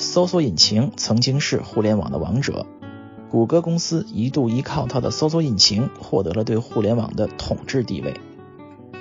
[0.00, 2.64] 搜索引擎曾经是互联网的王者，
[3.28, 8.14] 谷歌公司一度依靠它的搜索引擎获得了对互联网的统治地位。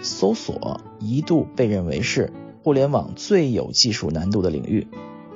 [0.01, 4.87] 搜索一度被认为是互联网最有技术难度的领域。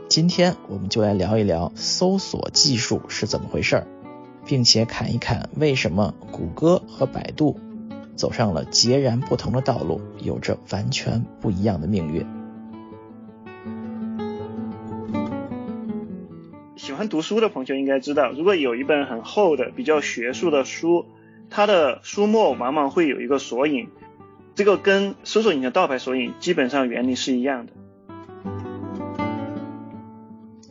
[0.09, 3.87] 今天我们就来聊一聊搜索技术是怎么回事儿，
[4.45, 7.57] 并且看一看为什么谷歌和百度
[8.17, 12.42] 走上了截然不同的道路，有着完全不一样的命运。
[17.03, 21.05] 欢读书的朋友应该知道，如果有一本很厚的、比较学术的书，
[21.49, 23.89] 它的书末往往会有一个索引。
[24.55, 27.73] 这个跟搜索引擎的倒排索引基本上原理是一样的。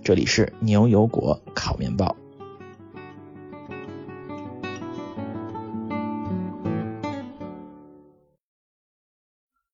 [0.03, 2.17] 这里是牛油果烤面包。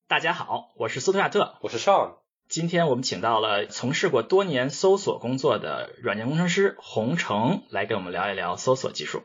[0.09, 2.15] 大家好，我是斯图亚特，我是 Sean。
[2.48, 9.23] 今天我们请到了从事过多年搜索工作的软件工程师洪成来跟我们聊一聊搜索技术。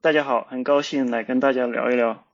[0.00, 2.24] 大家好，很高兴来跟大家聊一聊。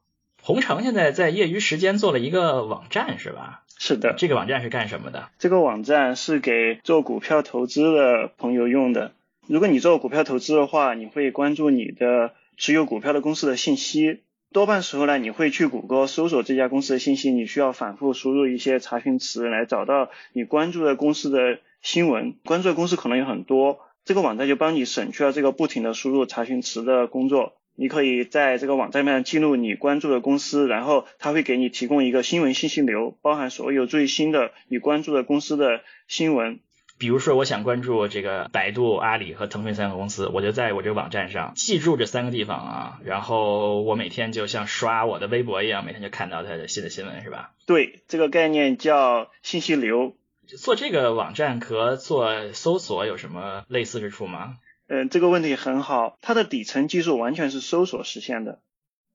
[0.43, 3.63] 洪成现在在业余时间做了一个网站，是吧？
[3.79, 4.13] 是的。
[4.19, 5.31] 这个网站是干什么的？
[5.39, 9.13] 这个网站是给做股票投资的朋友用的。
[9.47, 14.21] 如果你做股票投资的话，你会关注你的持有股票的公司的信息。
[14.57, 22.37] 多半时候呢，你会去谷歌搜索这家公司的信息，你需要反复输入一些查询词来找到你关注的公司的新闻。
[22.43, 27.53] 关注的公司可能有很多，这个网站就帮你省去了这个不停的输入查询词的工作。
[27.75, 36.61] 你可以在这个网站上记录你关注的公司，然后它会给你提供一个新闻信息流，包含所有最新的你关注的公司的新闻。
[36.99, 47.53] 比如说，我想关注这个百度、阿里和腾讯三个公司，我就在我这个网站上记住这三个地方啊，然后我每天就像刷我的微博一样，每天就看到它的新的新闻，是吧？
[47.67, 50.17] 对，这个概念叫信息流。
[50.59, 54.57] 做这个网站和做搜索有什么类似之处吗？
[54.89, 56.17] 嗯，这个问题很好。
[56.23, 58.61] 它的底层技术完全是搜索实现的。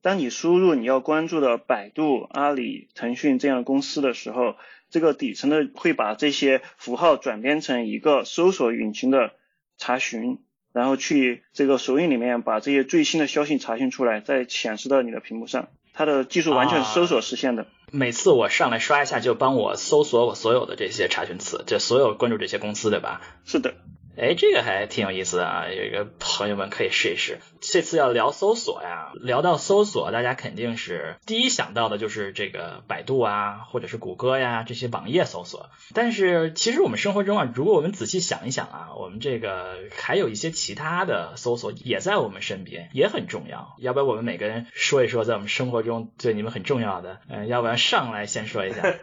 [0.02, 4.56] 当你输入你要关注的百度、阿里、腾讯这样的公司的时候，
[4.91, 9.31] 这个底层的会把这些符号转变成一个搜索引擎的
[9.78, 10.40] 查询，
[10.74, 15.69] 然后去这个索引里面把这些最新的消息查询出来，再显示到你的屏幕上。
[15.94, 17.68] 它的技术完全是搜索实现的。
[17.91, 23.22] 每次我上来刷一下，就帮我搜索我所有的这些查询词，就所有关注这些公司，对吧？
[23.46, 23.73] 是的。
[24.18, 25.68] 哎，这个还挺有意思的啊！
[25.70, 27.40] 有一个朋友们可以试一试。
[27.62, 35.70] 这次要聊搜索呀，聊到搜索，大家肯定是第一想到的就是这个百度啊，或者是谷歌呀这些网页搜索。
[35.94, 43.76] 但是其实我们生活中啊，如果我们仔细想一想啊，我们这个还有一些其他的搜索也在我们身边，也很重要。
[43.80, 48.82] 要不然我们每个人说一说，在我们生活中对你们很重要的，嗯，要不然上来先说一下。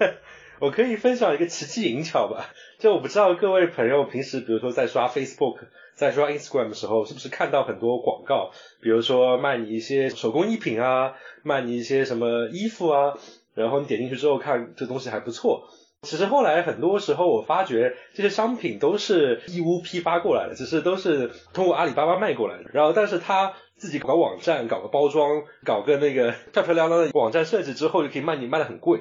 [0.60, 5.58] 我可以分享一个奇技淫巧吧， 就我不知道各位朋友平时比如说在刷 Facebook、
[5.94, 13.14] 在刷 Instagram 的时候，是不是看到很多广告，比如说卖你一些手工艺品啊，卖你一些什么衣服啊，
[13.54, 15.68] 然后你点进去之后看这东西还不错。
[16.02, 22.70] 其实后来很多时候我发觉这些商品都是义乌批发过来的，只是都是通过阿里巴巴卖过来的。
[22.72, 29.00] 然后但是他自己搞个网站、搞个包装、搞个那个漂漂亮亮的网站设计之后，就可以卖你卖的很贵。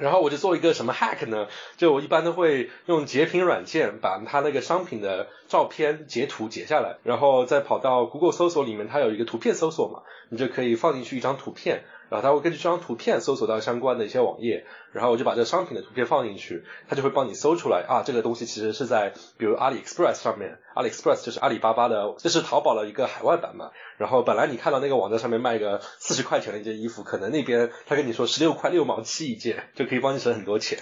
[0.00, 1.46] 然后我就做一个什么 hack 呢？
[1.76, 11.84] 就我一般都会用截屏软件把它那个商品的照片截图截下来，然后再跑到 Google 搜索里面，它有一个图片搜索嘛，你就可以放进去一张图片。
[12.10, 23.70] 然后它会根据这张图片搜索到相关的一些网页，然后我就把这个商品的图片放进去，它就会帮你搜出来啊，这个东西其实是在比如阿里 Express 上面，阿里 Express 就是阿里巴巴的，这是淘宝的一个海外版嘛。
[23.96, 30.78] 然后本来你看到那个网站上面卖个四十块钱的一件衣服，可能那边他跟你说十六块六毛七一件，就可以帮你省很多钱。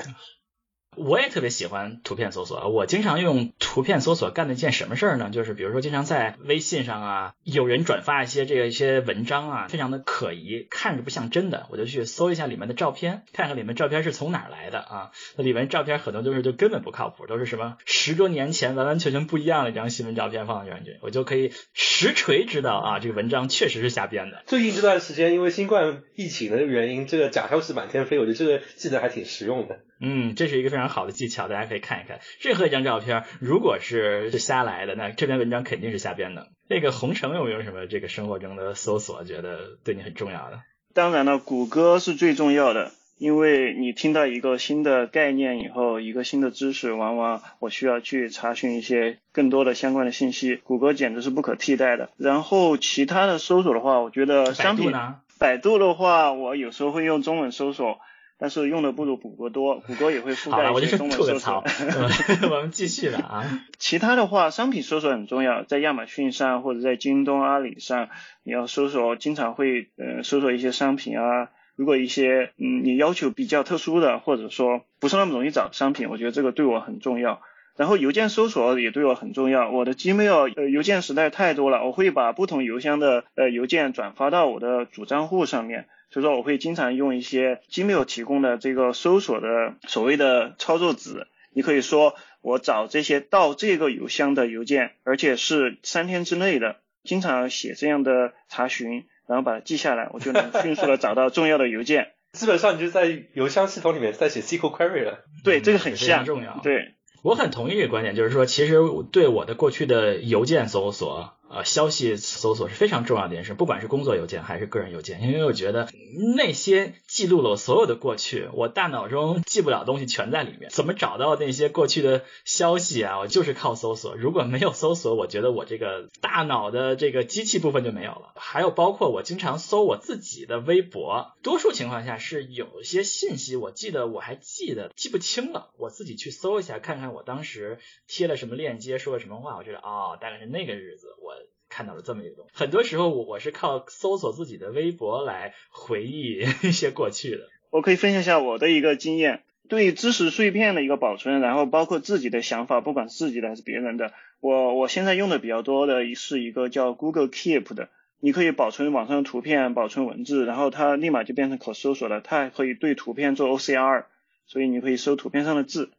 [0.98, 5.30] 我也特别喜欢图片搜索，我经常用图片搜索干的一件什么事儿呢？
[5.30, 15.10] 就是比如说，经常在微信上啊，有人转发一些这个一些文章啊，非常的可疑，看着不像真的，我就去搜一下里面的照片，看看里面照片是从哪儿来的啊。
[15.36, 24.42] 那里面照片很多都是就根本不靠谱，都是什么十多年前完完全全不一样的一张新闻照片放上去，我就可以实锤知道啊，这个文章确实是瞎编的。
[24.46, 29.80] 最近这段时间因为新冠疫情的原因，这个假消息满天飞，我觉得这个技能还挺实用的。
[30.00, 32.20] 嗯，这是一个非常好的技巧，大家可以看一看。
[32.40, 36.48] 任何一张照片，如果是是瞎来的，那这篇文章肯定是瞎编的。
[36.68, 40.60] 这个红城有没有什么这个生活中的搜索，觉得对你很重要的？
[40.94, 52.10] 当然了，谷歌是最重要的，因为你听到一个新的概念以后，一个新的知识，往往我需要去查询一些更多的相关的信息，谷歌简直是不可替代的。
[52.16, 55.16] 然后其他的搜索的话，我觉得商品，呢？
[55.38, 57.98] 百度的话，我有时候会用中文搜索。
[58.38, 61.64] 但是用的不如谷歌多，谷歌也会覆盖一些中文搜索。
[62.50, 63.66] 我们继续了啊。
[63.78, 68.08] 其他的话，商品搜索很重要，在亚马逊上或者在京东、阿里上，
[68.44, 71.50] 你要搜索，经常会呃搜索一些商品啊。
[71.74, 77.40] 如果一些嗯你要求比较特殊的，或者说不是那么容易找的商品，我觉得这个对我很重要。
[77.76, 79.70] 然后邮件搜索也对我很重要。
[79.70, 85.86] 我的 Gmail 呃邮件实在太多了，我会把不同邮箱的呃邮件转发到我的主账户上面。
[86.10, 91.26] 所以说我会经常用一些 Gmail 提供的这个搜索的所谓的操作子。
[91.52, 102.12] 你可以说我找这些到这个邮箱的邮件，而且是三天之内的，经常写这样的查询，然后把它记下来，我就能 迅速的找到重要的邮件。
[102.32, 105.24] 基本上你就在邮箱系统里面在写 SQL query 了。
[105.42, 106.24] 对，这个很像。
[106.24, 106.60] 重要。
[106.62, 108.76] 对，我很同意这个观点，就是说，其实
[109.10, 111.37] 对我的过去的邮件搜索。
[111.50, 115.88] 呃，消息搜索是非常重要的一件事，不管是工作邮件还是个人邮件，因为我觉得
[116.36, 120.70] 那些记录了我所有的过去，我大脑中记不了东西全在里面。
[120.70, 123.20] 怎么找到那些过去的消息啊？
[123.20, 124.14] 我就是靠搜索。
[124.14, 128.32] 如果没有搜索，我觉得我这个大脑的这个机器部分就没有了。
[128.36, 141.37] 还有包括我经常搜我自己的微博，多数情况下是有些信息，我记得我还记得记不清了，我自己去搜一下，看看我当时贴了什么链接，说了什么话，我觉得哦，大概是那个日子我。
[141.68, 147.48] 看到了这么一个东西，很多时候我我是靠搜索自己的微博来回忆 一些过去的。
[147.70, 164.06] 我可以分享一下我的一个经验，对知识碎片的一个保存，然后包括自己的想法，不管自己的还是别人的，我我现在用的比较多的是一个叫 Google Keep 的，你可以保存网上图片，保存文字，然后它立马就变成可搜索了，它还可以对图片做 OCR，
[164.46, 165.90] 所以你可以搜图片上的字。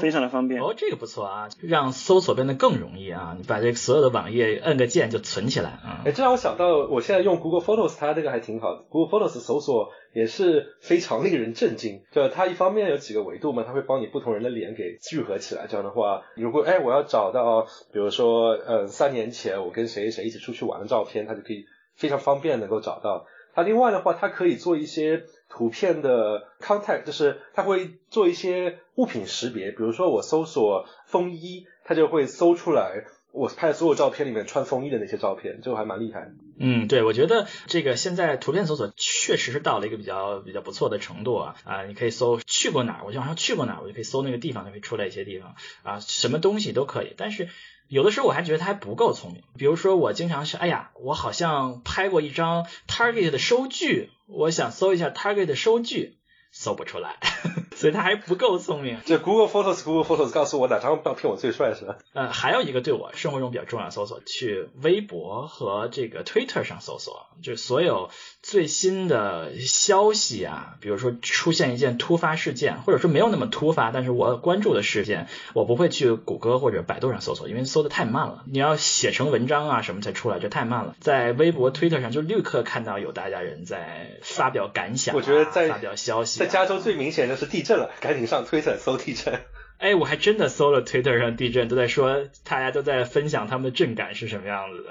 [0.00, 3.34] 非常的方便哦，这个不错啊，让搜索变得更容易啊！
[3.36, 6.02] 你把这所有的网页摁个键就存起来啊！
[6.04, 8.84] 哎，这让我想到，我现在用 Google Photos，它这个还挺好的。
[8.88, 15.66] Google Photos 搜索也是非常令人震惊，就它一方面有几个维度嘛，它会帮你不同人的脸给聚合起来。
[15.68, 21.64] 这样的话，如果哎我要找到，比如说呃三年前我跟谁谁一起出去玩的照片，它就可以
[21.96, 23.26] 非常方便能够找到。
[23.54, 25.24] 它另外的话，它可以做一些。
[25.54, 36.30] 图片的 contact 就是它会做一些物品识别，比如说我搜索风衣，它就会搜出来我拍的所有照片里面穿风衣的那些照片，就还蛮厉害。
[36.58, 47.12] 嗯，对，我觉得这个现在图片搜索确实是到了一个比较比较不错的程度啊啊，你可以搜去过哪儿，我就好像去过哪儿，我就可以搜那个地方，就可以出来一些地方啊，什么东西都可以。
[47.18, 47.48] 但是
[47.92, 54.08] 有的时候我还觉得他还不够聪明，比如说我经常是，哎呀，我好像拍过一张 Target 的收据。
[54.26, 56.16] 我想搜一下 Target 的收据，
[56.52, 57.18] 搜不出来，
[57.82, 58.98] 所以他还不够聪明。
[59.04, 61.98] 这 Google Photos，Google Photos 告诉我哪张照片我最帅是吧？
[62.14, 68.10] 呃，还有一个对我生活中比较重要的搜索，去微博和这个 Twitter 上搜索，就所有
[68.42, 78.44] 最新的消息啊，比如说出现一件突发事件，或者说没有那么突发，但是我关注的事件，我不会去谷歌或者百度上搜索，因为搜的太慢了。
[78.46, 80.94] 你要写成文章啊什么才出来，就太慢了。
[81.00, 86.38] 在微博、Twitter 上就立刻看到有大家人在发表感想，我觉得在发表消息。
[86.38, 89.40] 在加州最明显的是地震了，赶紧上推特搜地震。
[89.78, 94.90] 哎，我还真的搜了推特上地震，都在说大家都在分享他们的震感是什么样子的。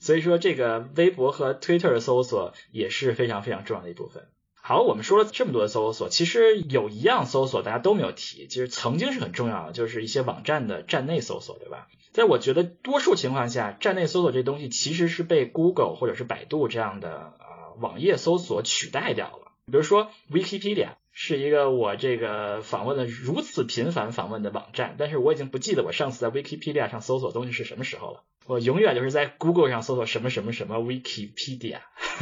[0.00, 4.24] 所以说这个微博和推特的搜索也是非常非常重要的一部分。
[4.60, 11.86] 好，我们说了这么多的搜索，其实有一样搜索大家都没有提，其实曾经是很重要的，就是一些网站的站内搜索，对吧？
[12.12, 19.52] 在我觉得多数情况下，站内搜索这东西其实是被 Google 或者是百度这样的呃网页搜索取代掉了。
[19.66, 20.94] 比如说 Wikipedia。
[21.12, 28.22] 是一个我这个访问了如此频繁访问的网站，但是我已经不记得我上次在 Wikipedia 上搜索东西是什么时候了。
[28.46, 31.78] 我永远就是在 Google 上搜索什么什么什么 Wikipedia，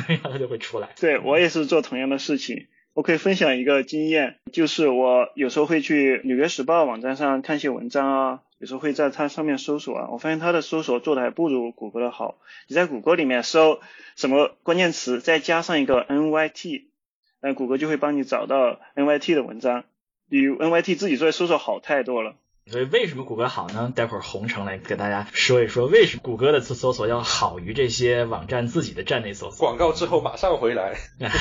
[0.09, 0.91] 然后它就会出来。
[1.01, 2.67] 对我也是做同样的事情。
[2.93, 12.39] 我可以分享一个经验，就是我有时候会去纽约时报网站上看一些文章啊，有时候会在它上面搜索啊，我发现它的搜索做的还不如谷歌的好。
[12.67, 13.81] 你在谷歌里面搜
[14.17, 16.90] 什么关键词，再加上一个 NYT。
[17.43, 19.85] 那谷歌就会帮你找到 NYT 的文章，
[20.29, 22.35] 比 NYT 自己做的搜索好太多了。
[22.67, 23.93] 所以为什么谷歌好呢？
[23.97, 29.59] 待会儿红城来给大家说一说，为什么谷歌的搜搜索要好于这些网站自己的站内搜索。
[29.59, 30.95] 广告之后马上回来。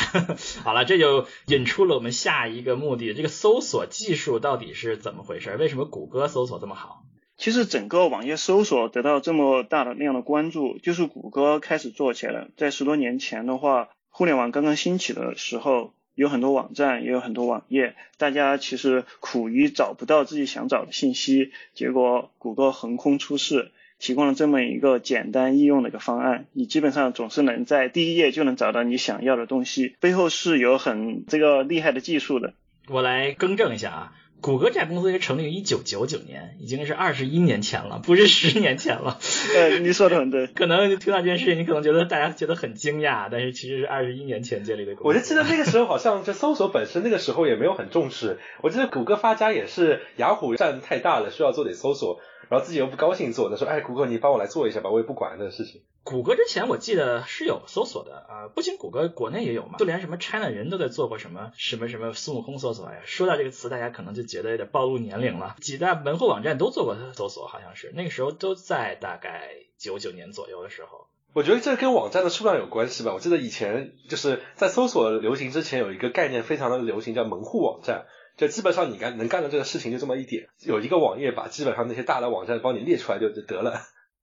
[0.64, 5.56] 好了，这就引出了我们下一个目的，这个搜索技术到底是怎么回事？
[5.58, 7.04] 为什么谷歌搜索这么好？
[7.38, 12.48] 其实整个网页搜索得到这么大的量的关注，就是谷歌开始做起来了。
[12.58, 13.90] 在十多年前的话。
[14.10, 21.52] 互联网刚刚兴起的时候，有很多网站，也有很多网页，大家其实苦于找不到自己想找的信息。
[21.74, 29.96] 结果谷歌横空出世，提供了这么一个简单易用的一个方案，你基本上总是能在第一页就能找到你想要的东西。
[30.00, 32.54] 背后是有很这个厉害的技术的。
[32.88, 34.14] 我来更正一下啊。
[34.42, 39.20] 谷歌这家公司是成立于一九九九年，已经是二十一年前了，不是十年前了。
[39.56, 40.48] 呃，你说的很对。
[40.48, 45.08] 可能听到这件事情，你可能觉得大家觉得很惊讶，但是其实是二十一年前建立的公司。
[45.08, 48.40] 我就记得那个时候好像这搜索本身那个时候也没有很重视。
[48.62, 52.22] 我记得谷歌发家也是雅虎占太大了，需要做点搜索。
[52.50, 63.02] 然后自己又不高兴做，他说：“哎，谷歌，你帮我来做一下吧，我也不管这个事情。”谷歌之前我记得是有搜索的啊，不仅谷歌国内也有嘛，就连什么 China 人都在做过什么什么什么孙悟空搜索呀。
[63.06, 65.56] 说到这个词，大家可能就觉得有点暴露年龄了。
[65.62, 71.08] 几大门户网站都做过搜索，好像是那个时候都在大概九九年左右的时候。
[71.34, 73.14] 我觉得这跟网站的数量有关系吧。
[73.14, 78.08] 我记得以前就是在搜索流行之前，有一个概念非常的流行，叫门户网站。
[78.40, 83.82] 就基本上你干能干的这个事情就这么一点，有一个网页把基本上那些大的网站帮你列出来就就得了。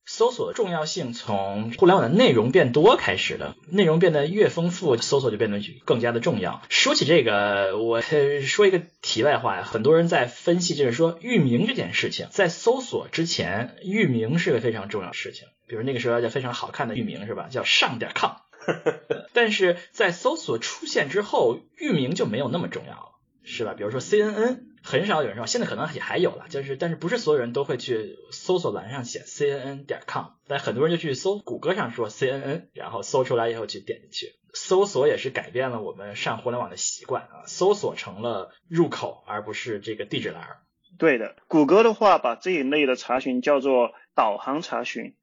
[0.08, 6.62] 搜索的重要性从互联网的内容变多开始的，内容变得越丰富，搜索就变得更加的重要。
[6.68, 15.49] 说起这个，我说一个题外话呀，很多人在分析就是说域名这件事情，在搜索之前，域名是个非常重要的事情。
[15.66, 17.49] 比如那个时候叫非常好看的域名是吧？
[17.50, 18.30] 叫上点 com，
[19.35, 23.15] 但是在搜索出现之后，域名就没有那么重要了。
[23.48, 23.74] 是吧？
[23.74, 40.42] 比如说 CNN，很少有人说，现在可能也还有了，就是但是不是所有人都会去搜索栏上写 CNN 点 com，但很多人就去搜谷歌上说 CNN，然后搜出来以后去点进去，搜索也是改变了我们上互联网的习惯啊，搜索成了入口，而不是这个地址栏。
[40.98, 45.14] 对的，谷歌的话把这一类的查询叫做导航查询，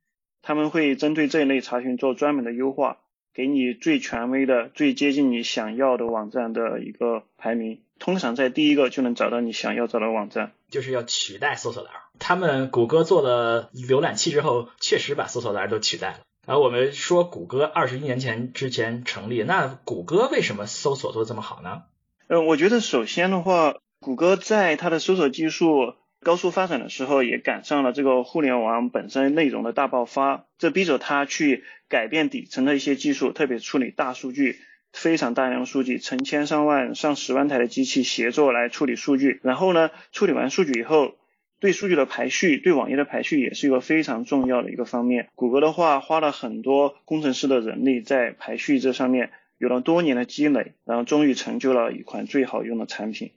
[0.42, 3.00] 他们会针对这一类查询做专门的优化，
[3.34, 7.82] 给你最权威的、最接近你想要的网站的一个排名。
[8.04, 11.94] 通常在第一个就能找到你想要找的网站，就是要取代搜索栏。
[12.20, 16.18] 他们谷歌做了浏览器之后，确实把搜索栏都取代了。
[16.46, 21.84] 而我们说谷歌二十一年前之前成立，那谷歌为什么搜索做这么好呢？
[22.28, 34.60] 呃，我觉得首先的话，谷歌在它的搜索技术高速发展的时候，也赶上了这个互联网本身内容的大爆发，这逼着它去改变底层的一些技术，特别处理大数据。
[34.94, 41.16] 非常大量数据，成千上万、上十万台的机器协作来处理数据，然后呢，处理完数据以后，
[41.60, 45.30] 对数据的排序，对网页的排序也是一个非常重要的一个方面。
[45.36, 53.32] 谷歌的话，花了很多工程师的人力在排序这上面，有了多年的积累，然后终于成就了一款最好用的产品。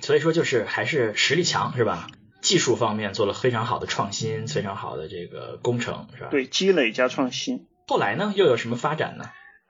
[0.00, 2.06] 所以说，就是还是实力强，是吧？
[2.40, 6.28] 技术方面做了非常好的创新，非常好的这个工程，是吧？
[6.30, 7.66] 对，积累加创新。
[7.86, 9.24] 后来呢，又有什么发展呢？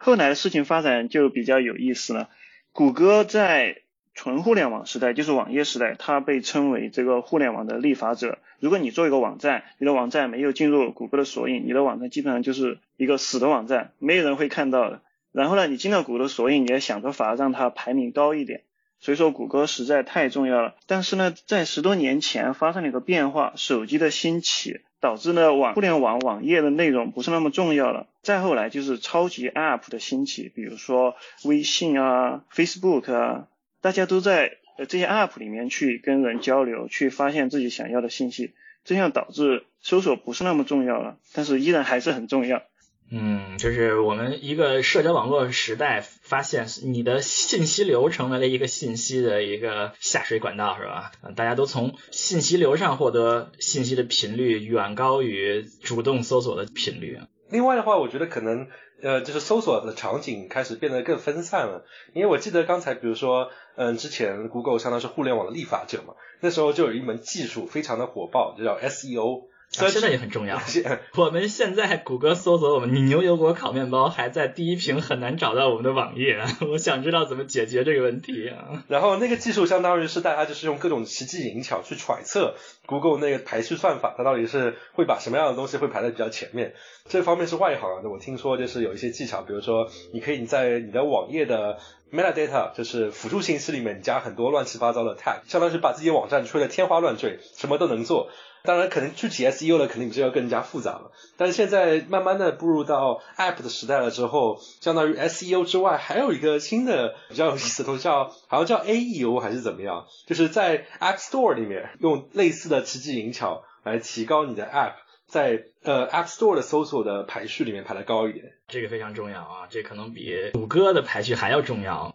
[0.04, 2.28] 后来的事情发展就比较有意思了。
[2.73, 3.78] 谷歌在
[4.12, 8.37] 纯互联网时代，就是网页时代，它被称为这个互联网的立法者。
[8.61, 15.00] 如果你做一个网站，你的网站没有进入谷歌的索引，你的网站基本上就是一个死的网站，没有人会看到的。
[15.32, 18.61] 然后呢，你进了谷歌的索引，你也想着法让它排名高一点。
[19.00, 20.75] 所以说，谷歌实在太重要了。
[20.87, 24.82] 但是呢，在十多年前发生了一个变化，手机的兴起。
[25.04, 28.06] 导致呢网互联网网页的内容不是那么重要了。
[28.23, 33.49] 再后来就是超级 App 的兴起，比如说微信啊、Facebook 啊，
[33.82, 34.56] 大家都在
[34.88, 42.62] 这些 App 里面去跟人交流，去发现自己想要的信息，这样导致搜索不是那么重要了，但是依然还是很重要。
[43.11, 51.12] 嗯，就是我们一个社交网络时代，发现你的信息流成为了一个信息的一个下水管道，是吧？
[51.37, 57.20] 大家都从信息流上获得信息的频率远高于主动搜索的频率。
[57.50, 58.68] 另外的话，我觉得可能
[59.00, 61.84] 呃，就是搜索的场景开始变得更分散了。
[62.14, 69.44] 因为我记得刚才比如说，嗯，之前 Google 相当是互联网的立法者嘛，那时候就有一门技术非常的火爆，就叫 SEO。
[69.75, 70.61] 现在也很重要。
[71.16, 78.85] 我们现在谷歌搜索我们你牛油果烤面包还在第一屏很难找到我们的网页， 我想知道怎么解决这个问题啊。
[78.88, 82.54] 然后那个技术相当于是大家就是用各种奇技淫巧去揣测
[82.87, 86.75] Google 那个排序算法，它到底是会把什么样的东西会排在比较前面。
[87.09, 91.78] 这方面是外行的，我听说就是有一些技巧，比如说你可以在你的网页的
[92.12, 98.31] metadata 就是辅助信息里面加很多乱七八糟的 tag，相当于是把自己网站吹得天花乱坠，什么都能做。
[98.66, 101.12] 当然，可能具体 SEO 了，肯定就要更加复杂了。
[101.37, 110.06] 但是现在慢慢的步入到 App 的时代了之后，相当于 SEO 之外，还有一个新的比较有意思的东西，叫好像叫 AEO 还是怎么样？
[110.26, 114.94] 就是在 App Store 里面用类似的奇技淫巧来提高你的 App
[115.26, 118.54] 在呃 App Store 的搜索的排序里面排的高一点。
[118.68, 122.13] 这个非常重要啊，这可能比谷歌的排序还要重要。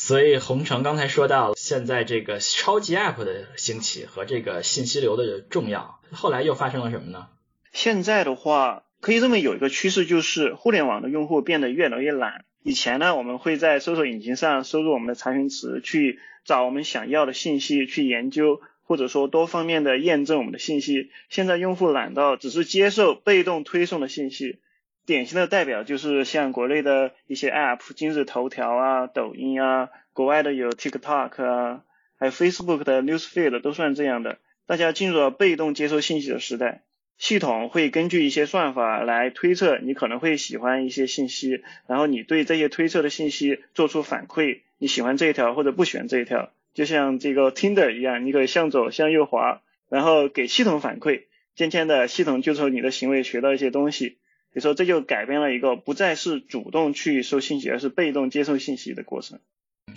[0.00, 7.26] 所以，红城刚才说到，现在这个超级 App 的兴起和这个信息流的重要，后来又发生了什么呢？
[7.72, 12.44] 现在的话，可以认为有一个趋势，就是互联网的用户变得越来越懒。
[12.62, 21.10] 以前呢，我们会在搜索引擎上输入我们的查询词，去找我们想要的信息去研究，或者说多方面的验证我们的信息。
[21.28, 24.60] 现在用户懒到只是接受被动推送的信息，
[25.08, 31.82] 典型的代表就是像国内的一些 App，今日头条啊、抖音啊，国外的有 TikTok 啊，
[32.18, 34.36] 还有 Facebook 的 Newsfeed 都算这样的。
[34.66, 36.82] 大家进入了被动接收信息的时代。
[37.16, 51.22] 系统会根据一些算法来推测你可能会喜欢一些信息，然后你对这些推测的信息做出反馈，你喜欢这一条或者不喜欢这一条，就像这个 Tinder 一样，你可以向左向右滑，然后给系统反馈，
[51.54, 54.18] 渐渐的系统就从你的行为学到一些东西，
[54.58, 59.38] 比如说这就改变了一个不再是主动去收信息，而是被动接受信息的过程。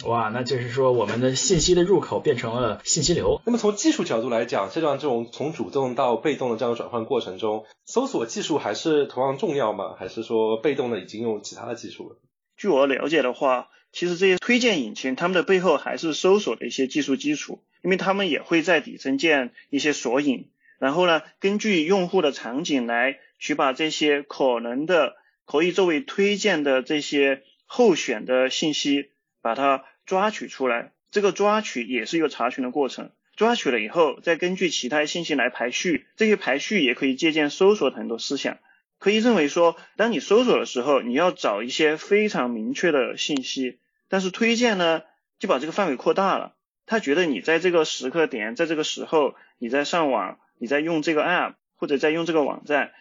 [0.06, 3.42] 哇，那就是说我们的信息的入口变成了信息流。
[3.44, 9.96] 那么从技术角度来讲，这段这种从主动到被动的这样转换过程中，搜索技术还是同样重要吗？
[9.98, 12.18] 还是说被动的已经用其他的技术了？
[12.56, 29.10] 据我了解的话，其实这些推荐引擎，他们的背后还是搜索的一些技术基础，因为他们也会在底层建一些索引，然后呢，根据用户的场景来去把这些可能的可以作为推荐的这些候选的信息，
[29.42, 29.84] 把它。
[30.04, 33.12] 抓取出来，这个抓取也是一个查询的过程。
[33.38, 38.58] 抓取了以后，再根据其他信息来排序，这些排序也可以借鉴搜索的很多思想。
[38.98, 43.80] 可以认为说，当你搜索的时候，你要找一些非常明确的信息，
[44.10, 45.04] 但是推荐呢，
[45.40, 46.56] 就把这个范围扩大了。
[46.88, 52.92] 他觉得你在这个时刻点，在这个时候，你在上网，你在用这个 app 或者在用这个网站。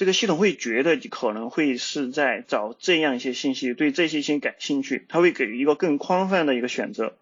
[0.00, 7.12] 这个系统会觉得你可能会是在找这样一些信息，对这些信息感兴趣，它会给予一个更宽泛的一个选择。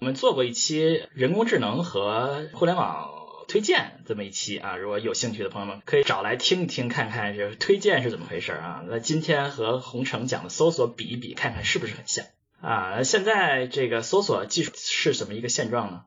[0.00, 3.10] 我们做过一期人工智能和互联网
[3.48, 8.82] 推荐这么一期啊，如果有兴趣的朋友们可以找来听一听，看看这推荐是怎么回事啊。
[8.88, 12.24] 那今天和洪城讲的搜索比一比，看看是不是很像
[12.62, 13.02] 啊？
[13.02, 16.04] 现在这个搜索技术是什么一个现状呢？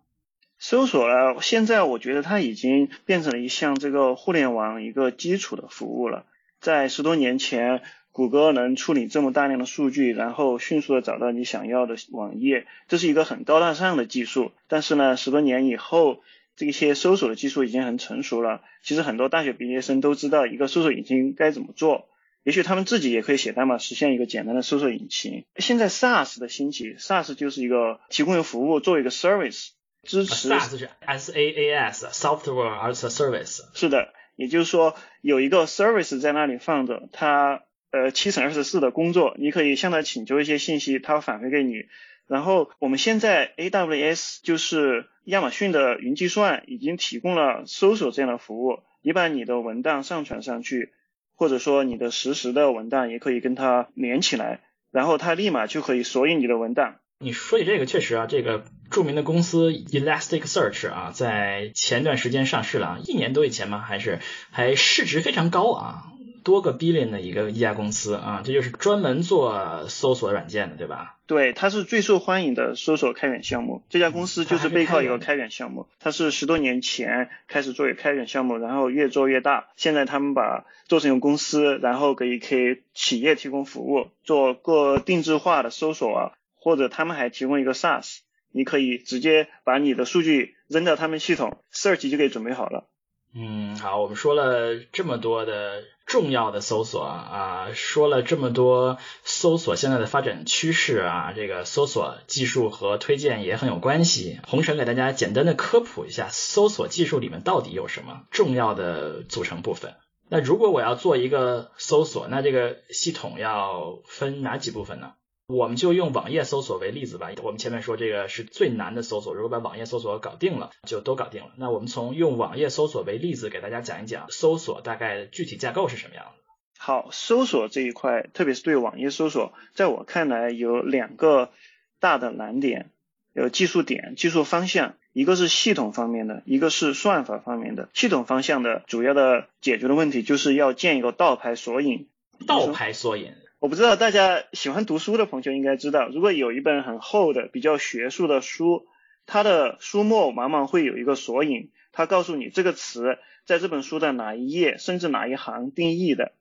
[0.68, 6.26] 搜索呢，现在我觉得它已经变成了一项这个互联网一个基础的服务了。
[6.60, 14.54] 在十多年前，谷歌能处理这么大量的数据，然后迅速的找到你想要的网页，这是一个很高大上的技术。
[14.68, 16.24] 但是呢，十多年以后，
[16.56, 18.62] 这些搜索的技术已经很成熟了。
[18.82, 22.10] 其实很多大学毕业生都知道一个搜索引擎该怎么做，
[22.42, 25.46] 也许他们自己也可以写代码实现一个简单的搜索引擎。
[25.58, 29.74] 现在 SaaS 的兴起，SaaS 就是一个提供一个服务，作为一个 service。
[30.06, 33.62] 支持 SaaS 是 S A A S，Software as a Service。
[33.74, 41.86] 是的，也就是说有一个 service 在那里放着，它呃七乘二十四的工作，你可以向它请求一些信息，它返回给你。
[42.28, 50.94] 然后我们现在 AWS 就是亚马逊的云计算已经提供了搜索这样的服务，你把你的文档上传上去，
[51.36, 56.96] 或者说你的实时的文档也可以跟它连起来，然后它立马就可以索引你的文档。
[57.26, 63.80] 你说起这个，确实啊，这个著名的公司 Elasticsearch 啊，在前段时间上市了啊，一年多以前吗？
[63.80, 64.20] 还是
[64.52, 66.04] 还市值非常高啊，
[66.44, 71.16] 多个 billion 的一个一家公司啊，这就是专门做搜索软件的，对吧？
[71.26, 73.82] 对，它是最受欢迎的搜索开源项目。
[73.90, 79.70] 这家公司就是背靠一个开源项目，它是十多年前开始做开源项目，然后越做越大。
[79.76, 86.32] 现在他们把做成一个公司，然后给给企业提供服务，做个定制化的搜索啊。
[86.66, 92.90] 或者他们还提供一个 SaaS，你可以直接把你的数据扔到他们系统，search 就可以准备好了。
[93.36, 104.40] 嗯，好，我们说了这么多的重要的搜索啊，说了这么多搜索现在的发展趋势啊，这个搜索技术和推荐也很有关系。
[104.48, 109.94] 红尘给大家简单的科普一下，搜索技术里面到底有什么重要的组成部分？
[110.30, 115.14] 那如果我要做一个搜索，那这个系统要分哪几部分呢？
[115.48, 117.30] 我们就用网页搜索为例子吧。
[117.44, 121.52] 我们前面说这个是最难的搜索，如果把网页搜索搞定了，就都搞定了。
[121.58, 126.32] 那我们从用网页搜索为例子，给大家讲一讲搜索大概具体架构是什么样的。
[126.78, 131.52] 好，搜索这一块，特别是对网页搜索，在我看来有两个
[132.00, 132.90] 大的难点，
[133.34, 137.90] 有技术点、技术方向，一个是系统方面的，一个是算法方面的。
[137.94, 142.10] 系统方向的主要的解决的问题，就是要建一个倒排索引。
[142.48, 143.32] 倒排索引。
[143.66, 148.86] 我不知道大家喜欢读书的朋友应该知道，如果有一本很厚的、比较学术的书，
[149.26, 156.34] 它的书末往往会有一个索引，它告诉你这个词在这本书的哪一页，甚至哪一行定义的。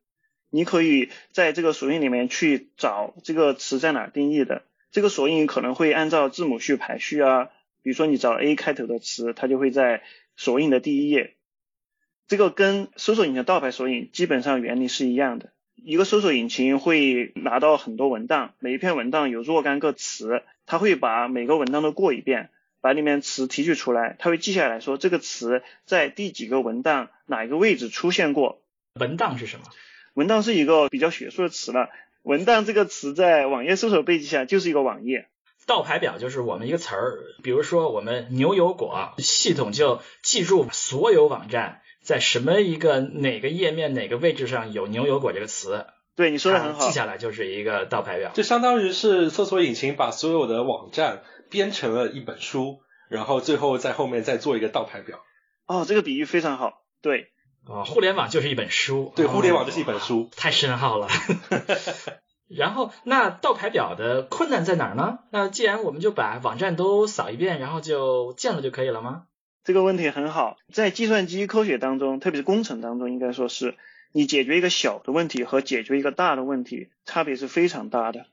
[0.50, 4.60] 你可以在这个索引里面去找这个词在哪定义的。
[4.90, 7.48] 这个索引可能会按照字母序排序啊，
[7.82, 10.02] 比如说你找 A 开头的词，它就会在
[10.36, 11.36] 索引的第一页。
[12.28, 15.53] 这个跟搜索引擎倒排索引基本上原理是一样的。
[15.86, 22.48] 一个搜索引擎会拿到很多文档，每一篇文档有若干个词，它会把每个文档都过一遍，
[22.80, 28.62] 把里面词提取出来，它会记下来说这个词在第几个文档哪一个位置出现过。
[28.98, 29.66] 文档是什么？
[30.14, 31.90] 文档是一个比较学术的词了。
[32.22, 35.28] 文档这个词在网页搜索背景下就是一个网页。
[35.66, 45.86] 倒排表就是我们一个词儿，比如说我们牛油果，系统就记住所有网站在什么一个哪个页面哪个位置上有牛油果这个词。
[46.14, 46.86] 对，你说的很好。
[46.86, 55.18] 记下来就是一个倒排表，就相当于是搜索引擎把所有的网站编成了一本书，然后最后在后面再做一个倒排表。
[55.66, 56.84] 哦，这个比喻非常好。
[57.02, 57.32] 对。
[57.66, 59.12] 哦，互联网就是一本书。
[59.16, 60.30] 对，互联网就是一本书。
[60.36, 61.08] 太深奥了。
[62.46, 65.20] 然后，那倒排表的困难在哪儿呢？
[65.32, 69.22] 那既然我们就把网站都扫一遍，然后就建了就可以了吗？
[69.64, 73.74] 这个问题很好，在计算机科学当中，特别是工程当中，应该说是
[74.12, 78.26] 你解决一个小的问题和解决一个大的问题差别是非常大的。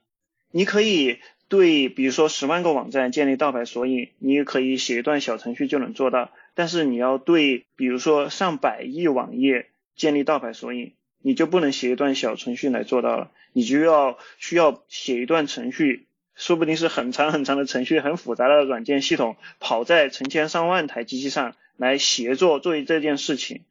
[0.50, 6.30] 你可以对，比如说十万个网站建立倒排索引，你也可以写一段小程序就能做到。
[6.54, 10.92] 但是你要对，比如说上百亿网页建立倒排索引，
[11.22, 23.62] 你就不能写一段小程序来做到了，你就要需要写一段程序，说不定是很长很长的程序，很复杂的软件系统，跑在成千上万台机器上来协作做这件事情。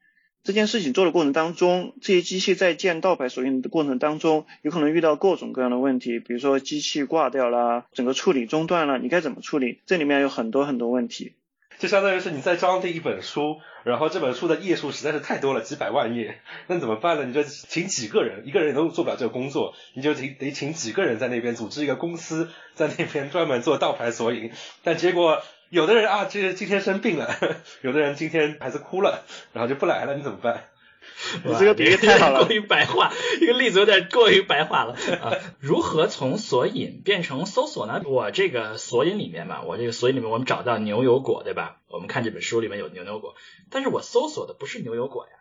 [0.43, 9.81] 这件事情做的过程当中，这些机器在建倒排索引的过程当中，有可能遇到各种各样的问题，比如说机器挂掉了，整个处理中断了，你该怎么处理？
[9.85, 11.33] 这里面有很多很多问题。
[11.81, 17.25] 就相当于是你在装订一本书，然后这本书的页数实在是太多了，几百万页，那怎么办呢？
[17.25, 24.51] 你就请几个人，一个人都做不了这个工作，你就得得请几个人在那边组织一个公司，在那边专门做倒排索引。
[24.83, 27.35] 但结果有的人啊，这今天生病了，
[27.81, 30.65] 有的人今天孩子哭了，然后就不来了，你怎么办？
[31.43, 35.37] 你这个比喻太好了， 过于白话，这个例子有点过于白话了啊！
[35.59, 38.01] 如何从索引变成搜索呢？
[38.05, 41.81] 我这个索引里面嘛，我这个索引里面我们找到牛油果，对吧？
[41.87, 43.35] 我们看这本书里面有牛油果，
[43.69, 45.31] 但是我搜索的不是牛油果呀，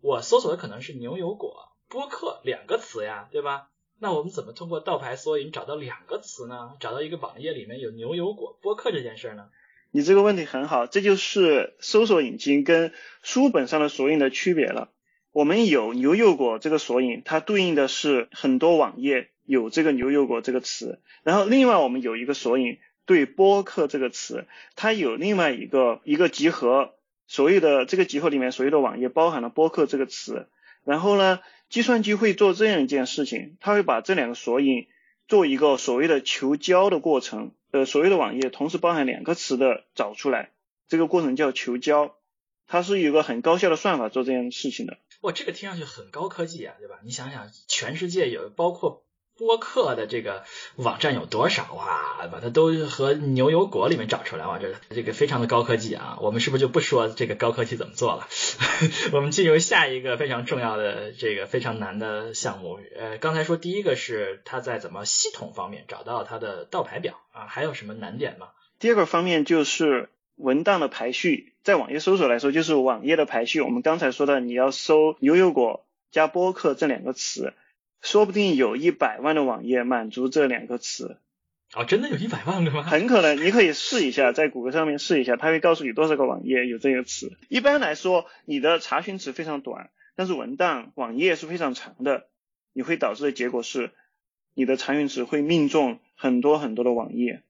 [0.00, 3.68] 我搜索的可能是牛油果播客两个词呀，对吧？
[4.00, 6.70] 那我们怎么通过倒排索引找到两个词呢？
[6.78, 9.46] 找到一个网页里面有牛油果播客这件事呢？
[9.90, 14.90] 你这个问题很好，这就是搜索引擎跟书本上的索引的区别了。
[15.38, 20.98] 我们有牛油果这个索引，它对应的是很多网页有这个牛油果这个词。
[21.22, 26.94] 然后另外我们有一个索引对播客这个词，它有另外一个一个集合，
[27.28, 30.48] 所有的这个集合里面所有的网页包含了播客这个词。
[30.82, 34.88] 然后呢，计算机会做这样一件事情，它会把这两个索引
[35.28, 40.50] 做一个所谓的求交的过程，呃，所有的网页同时包含两个词的找出来，
[40.88, 42.16] 这个过程叫求交。
[42.70, 44.98] 它是有个很高效的算法做这件事情的。
[45.20, 47.00] 哇，这个听上去很高科技啊，对吧？
[47.04, 49.04] 你想想，全世界有包括
[49.36, 50.44] 播客的这个
[50.76, 52.28] 网站有多少啊？
[52.30, 56.18] 把它都和牛油果里面找出来，哇，这这个非常的高科技啊！
[56.20, 58.28] 我们是不是就不说这个高科技怎么做了？
[59.12, 62.80] 我们进入下一个非常重要的这个非常难的项目。
[62.96, 67.46] 呃，刚才说第一个是它在怎么系统方面找到它的倒排表啊？
[67.46, 68.48] 还有什么难点吗？
[68.78, 71.52] 第二个方面就是文档的排序。
[71.62, 73.60] 在网页搜索来说，就是网页的排序。
[73.60, 77.52] 我们刚才说的，你要搜牛油果加播客这两个词，
[78.00, 81.18] 说不定有一百万的网页满足这两个词。
[81.74, 82.82] 哦，真的有一百万个吗？
[82.82, 87.36] 很可能，你可以试一下，在谷歌上面试一下，它会告诉你多少个网页有这个词。
[87.50, 92.28] 一般来说，你的查询词非常短，但是文档网页是非常长的，
[92.72, 93.90] 你会导致的结果是，
[94.54, 97.42] 你的查询词会命中很多很多的网页。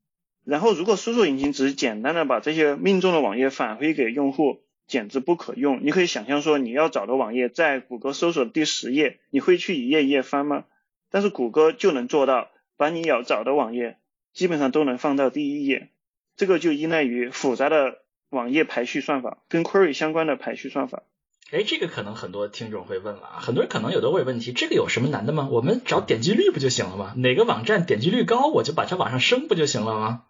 [0.49, 5.81] 然后，如果搜索引擎只是简单的把这些命中的网页返回给用户，简直不可用。
[5.83, 10.65] 你可以想象说，你要找的网页在谷歌搜索第十页，你会去一页一页翻吗？
[11.11, 13.99] 但是谷歌就能做到，把你要找的网页
[14.33, 15.91] 基本上都能放到第一页。
[16.39, 17.99] 这个就依赖于复杂的
[18.31, 21.03] 网页排序算法，跟 query 相关的排序算法。
[21.51, 25.47] 哎，这个可能很多听众会问了啊，很多人可能有的会问题，这个有什么难的吗？
[25.51, 27.13] 我们找点击率不就行了吗？
[27.17, 30.23] 哪个网站点击率高，我就把它往上升不就行了吗？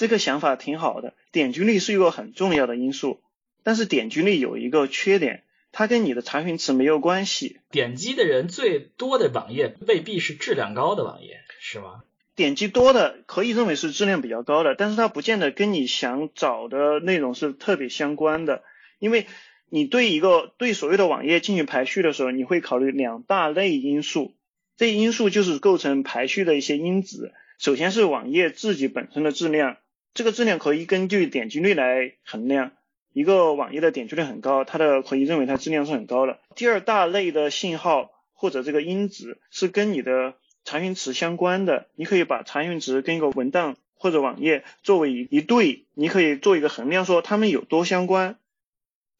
[0.00, 3.20] 这个想法挺好的，点击率是一个很重要的因素，
[3.62, 7.58] 但是点击率有一个缺点，它跟你的查询词没有关系。
[7.70, 12.02] 点击的人最多的网页未必是质量高的网页，是吗？
[12.34, 18.62] 点击多的可以认为是质量比较高的，但是它不见得跟你想找的内容是特别相关的，
[19.00, 19.26] 因为
[19.68, 24.34] 你对一个对所有的网页进行排序的时候，你会考虑两大类因素，
[24.78, 27.34] 这因素就是构成排序的一些因子。
[27.58, 29.76] 首先是网页自己本身的质量。
[30.12, 32.72] 这个质量可以根据点击率来衡量，
[33.12, 36.40] 一个网页的点击率很高，它的可以认为它质量是很高的。
[36.54, 48.36] 第二大类的信号或者这个因子是跟你的查询词相关的，你可以把查询词跟一个文档或者网页作为一一对，你可以做一个衡量，说它们有多相关。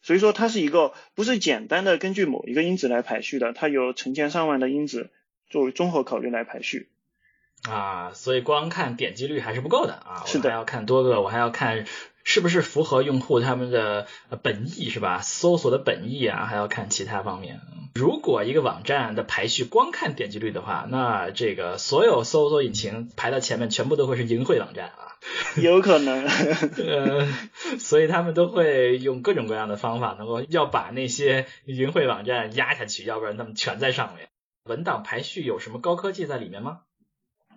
[0.02, 5.10] 所以说它是一个不是简单的根据某一个因子来排序的，它有成千上万的因子
[5.48, 6.88] 作为综合考虑来排序。
[7.68, 11.86] 啊，所以光看点击率还是不够的啊，是的，还要看多个，我还要看
[12.24, 14.06] 是不是符合用户他们的
[14.42, 15.20] 本意是吧？
[15.22, 17.60] 搜索的本意啊，还要看其他方面。
[17.94, 25.10] 如果一个网站的排序光看点击率的话，那这个所有搜索引擎排到前面全部都会是淫秽网站啊。
[25.60, 27.28] 有可能，呃，
[27.78, 34.28] 所以他们都会用各种各样的方法，能够要把那些淫秽网站压下去，要不然他们全在上面。
[34.64, 36.80] 文档排序有什么高科技在里面吗？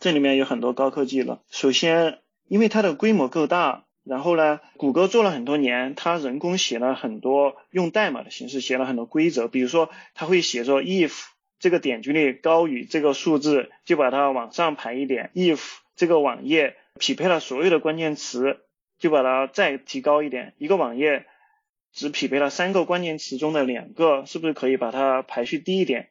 [0.03, 1.41] 这里面有很多高科技了。
[1.49, 11.23] 首先，因为它的规模够大，然后呢，谷歌做了很多年，它人工写了很多用代码的形式写了很多规则，比如说，它会写说 if
[11.57, 15.61] 这个点击率高于这个数字，就把它往上排一点；if
[15.95, 18.57] 这个网页匹配了所有的关键词，
[18.99, 21.25] 就把它再提高一点；一个网页
[21.93, 26.09] 只匹配了三个关键词中的两个，是不是可以把它排序低一点？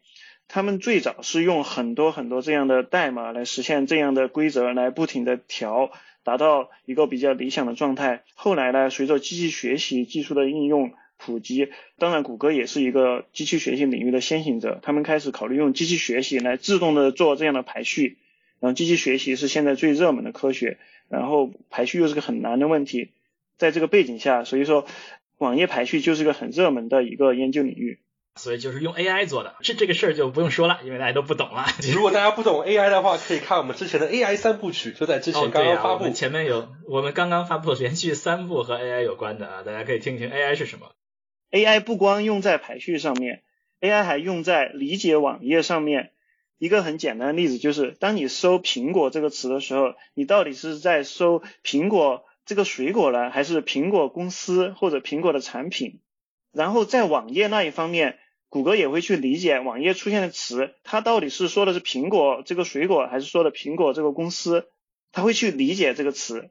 [0.54, 5.90] 他们最早是用很多很多这样的代码来实现这样的规则，来不停的调，
[6.24, 8.22] 达到一个比较理想的状态。
[8.34, 18.18] 后来呢，随着机器学习技术的应用普及，当然谷歌也是一个机器学习领域的先行者，他们开始考虑用机器学习来自动的做这样的排序。
[18.60, 20.76] 然后机器学习是现在最热门的科学，
[21.08, 23.12] 然后排序又是个很难的问题，
[23.56, 24.84] 在这个背景下，所以说
[25.38, 28.00] 网页排序就是个很热门的一个研究领域。
[28.34, 31.66] 所以就是用 AI 做的，这这个事儿就不用说了，因为大家都不懂了。
[31.92, 36.08] 如果大家不懂 AI 的话，可以看我们之前的 AI 三部曲，就在之前刚刚发布。
[36.10, 40.92] 前面有我们刚刚发布连续三部和 AI 有关的啊，大家可以听听 AI 是什么。
[41.50, 43.42] AI 不光用在排序上面
[43.82, 46.12] ，AI 还用在理解网页上面。
[46.56, 56.00] 一个很简单的例子就是，当你搜苹果这个词的时候，你到底是在搜苹果这个水果呢，还是苹果公司或者苹果的产品？
[56.50, 58.18] 然后在网页那一方面。
[58.52, 64.68] 谷歌也会去理解网页出现的词，它到底是说的是苹果这个水果，还是说的苹果这个公司？
[65.10, 66.50] 它会去理解这个词，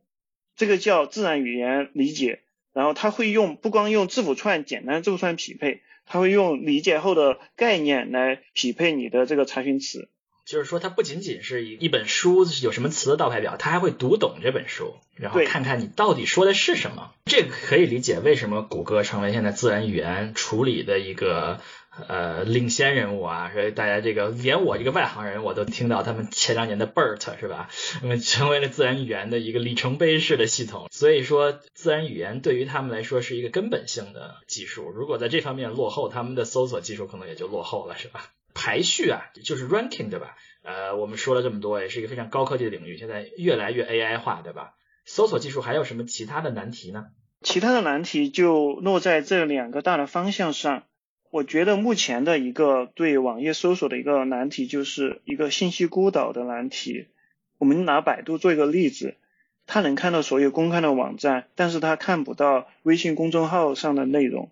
[0.55, 2.39] 这个叫自然语言理解。
[2.73, 10.09] 然后它会用不光用字符串简单字符串匹配，它会用理解后的概念来匹配你的这个查询词。
[10.43, 17.13] 就是说，它不仅仅是一一本书有什么词的倒排表，它还会读懂这本书，然后看看你到底说的是什么。
[17.25, 21.61] 这个可以理解为什么谷歌成为现在自然语言处理的一个。
[22.07, 27.69] 呃，领先人物啊，所以大家这个连我这个外行人，我都听到他们前两年的 BERT 是吧？
[28.01, 30.87] 那么成为了自然语言的一个里程碑式的系统。
[30.91, 34.89] 所以说，自然语言对于他们来说是一个根本性的技术。
[34.89, 38.31] 如果在这方面落后，他们的搜索技术可能也就落后了，是吧？
[38.53, 40.35] 排序啊，就是 ranking 对吧？
[40.63, 44.73] 呃，我们说了这么多，也是一个非常高科技的领域，现在越来越 AI 化，对吧？
[45.05, 47.05] 搜索技术还有什么其他的难题呢？
[47.41, 50.83] 其他的难题就落在这两个大的方向上。
[51.31, 57.07] 我觉得目前的一个对网页搜索的一个难题，就是一个信息孤岛的难题。
[57.57, 59.15] 我们拿百度做一个例子，
[59.65, 64.51] 它能看到所有公开的网站，但是它看不到微信公众号上的内容。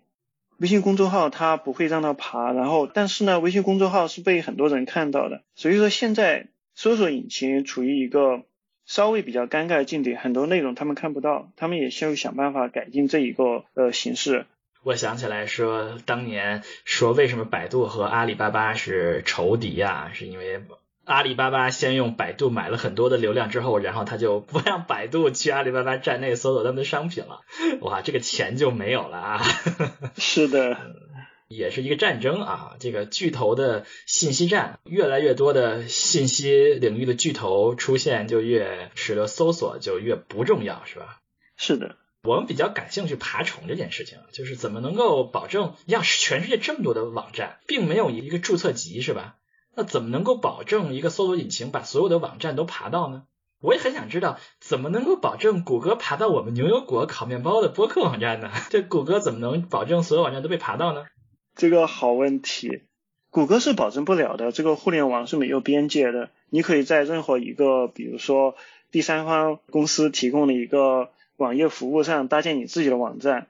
[0.56, 5.42] 微信公众号它不会让它爬，然后但是呢，微信公众号是被很多人看到的。
[5.54, 8.44] 所以说现在搜索引擎处于一个
[8.86, 14.46] 稍微比较尴尬的境地，很多内容他们看不到，他们也需要想办法改进这一个呃形式。
[14.82, 20.10] 我想起来说，当年说为什么百度和阿里巴巴是仇敌啊？
[20.14, 20.64] 是因为
[21.04, 27.40] 阿里巴巴先用百度买了很多的流量之后，然后他就不让百度去阿里巴巴站内搜索他们的商品了，
[27.80, 29.42] 哇，这个钱就没有了啊！
[30.16, 30.76] 是的，
[31.48, 32.76] 也是一个战争啊！
[32.78, 41.18] 这个巨头的信息战，越来越多的信息领域的巨头出现，就越使得搜索就越不重要，是吧？
[41.56, 41.96] 是的。
[42.22, 49.36] 我们比较感兴趣爬虫这件事情，就是怎么能够保证，像全世界这么多的网站，并没有一个注册集，是吧？
[49.74, 53.22] 那怎么能够保证一个搜索引擎把所有的网站都爬到呢？
[53.62, 58.50] 我也很想知道，怎么能够保证谷歌爬到我们牛油果烤面包的播客网站呢？
[58.68, 61.06] 这谷歌怎么能保证所有网站都被爬到呢？
[61.56, 62.82] 这个好问题，
[63.30, 64.52] 谷歌是保证不了的。
[64.52, 68.56] 这个互联网是没有边界的，你可以在任何一个，比如说
[68.90, 71.08] 第三方公司提供的一个。
[71.40, 73.46] 网页服务上搭建你自己的网站，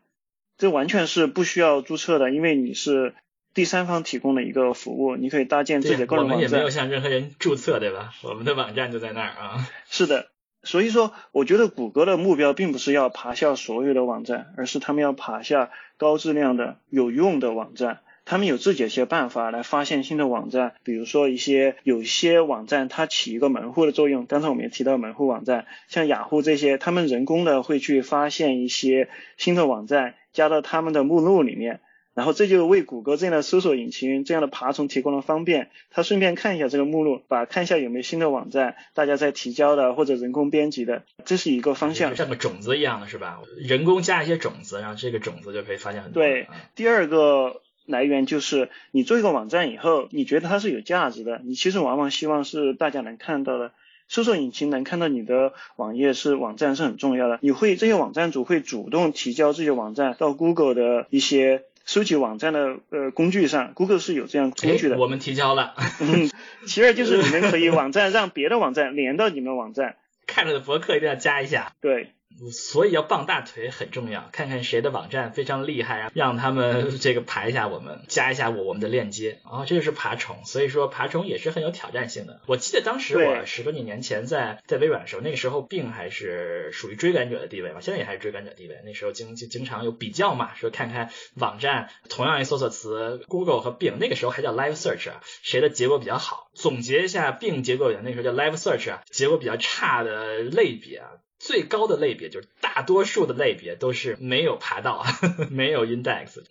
[0.59, 3.14] 这完全是不需要注册的，因为你是
[3.53, 6.37] 第三方提供的一个服务，你可以搭建自己的个人网站。
[6.37, 8.14] 我们也没有向任何人注册，对吧？
[8.22, 9.68] 我们的网站就在那儿啊。
[9.88, 10.29] 是的，
[10.62, 17.98] 所以说，我觉得谷歌的目标并不是要爬下所有的网站，而是他们要爬下高质量的有用的网站。
[18.31, 31.81] 他们有自己的一些办法来发现新的网站，比如说一些有些网站它起一个门户的作用，刚才我们也提到门户网站，像雅虎这些，他们人工的会去发现一些新的网站，加到他们的目录里面。
[32.14, 35.69] 然后这就为谷歌这样的搜索引擎、这样的爬虫提供了方便。
[35.90, 42.14] 他顺便看一下这个目录，把看一下有没有新的网站，大家在提交的或者人工编辑的，这是一个方向。
[42.14, 43.40] 像个种子一样的是吧？
[43.59, 46.23] 人工加一些种子，然后这个种子就可以发现很多。
[46.23, 53.72] 对，第二个来源就是你做一个网站以后，你觉得它是有价值的，你其实往往希望是大家能看到的，
[54.09, 57.38] 搜索引擎能看到你的网页是网站是很重要的。
[57.42, 61.64] 你会这些网站主会主动提交这些网站到 Google 的一些。
[61.87, 64.96] 收集网站的呃工具上，Google 是有这样工具的。
[64.96, 65.74] 我们提交了。
[66.00, 66.31] 嗯，
[66.64, 69.96] 其二就是你们可以网站让别的网站连到你们网站。
[70.24, 71.72] 看着的博客一定要加一下。
[71.81, 72.12] 对。
[72.53, 82.40] 所以要傍大腿很重要，看看谁的网站非常厉害啊，让他们这个排一下我们，加一下我我们的链接，然后这就是爬虫，所以说爬虫也是很有挑战性的。
[82.47, 88.81] 我记得当时我十多年前在在微软的时候，那个时候并还是属于追赶者的地位嘛，现在也还是追赶者地位。
[88.87, 96.49] 那时候经经经常有比较嘛，说看看网站同样一搜索词，Google 和 Bing 那个时候还叫 Live Search 啊，谁的结果比较好？
[96.55, 101.09] 总结一下 Bing 结果，那时候叫 Live Search 啊，结果比较差的类别啊。
[101.40, 105.03] 最高的类别就是大多数的类别都是没有爬到，
[105.50, 106.42] 没有 index。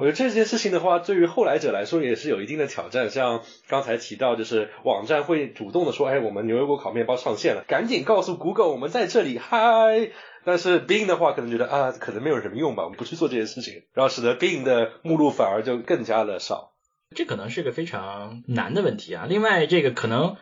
[0.00, 3.10] 我觉得这件事情的话，对于后来者来说也是有一定的挑战。
[3.10, 10.10] 像刚才提到，就是网站会主动的说，哎，我们牛油果烤面包上线了，赶紧告诉 Google 我们在这里，嗨。
[10.42, 16.72] 但是 Bing 的话可能觉得啊，可能没有什么用吧，我们不去做这件事情，然后使得 Bing 的目录反而就更加的少。
[17.14, 19.26] 这可能是个非常难的问题啊。
[19.28, 20.36] 另外，这个可能。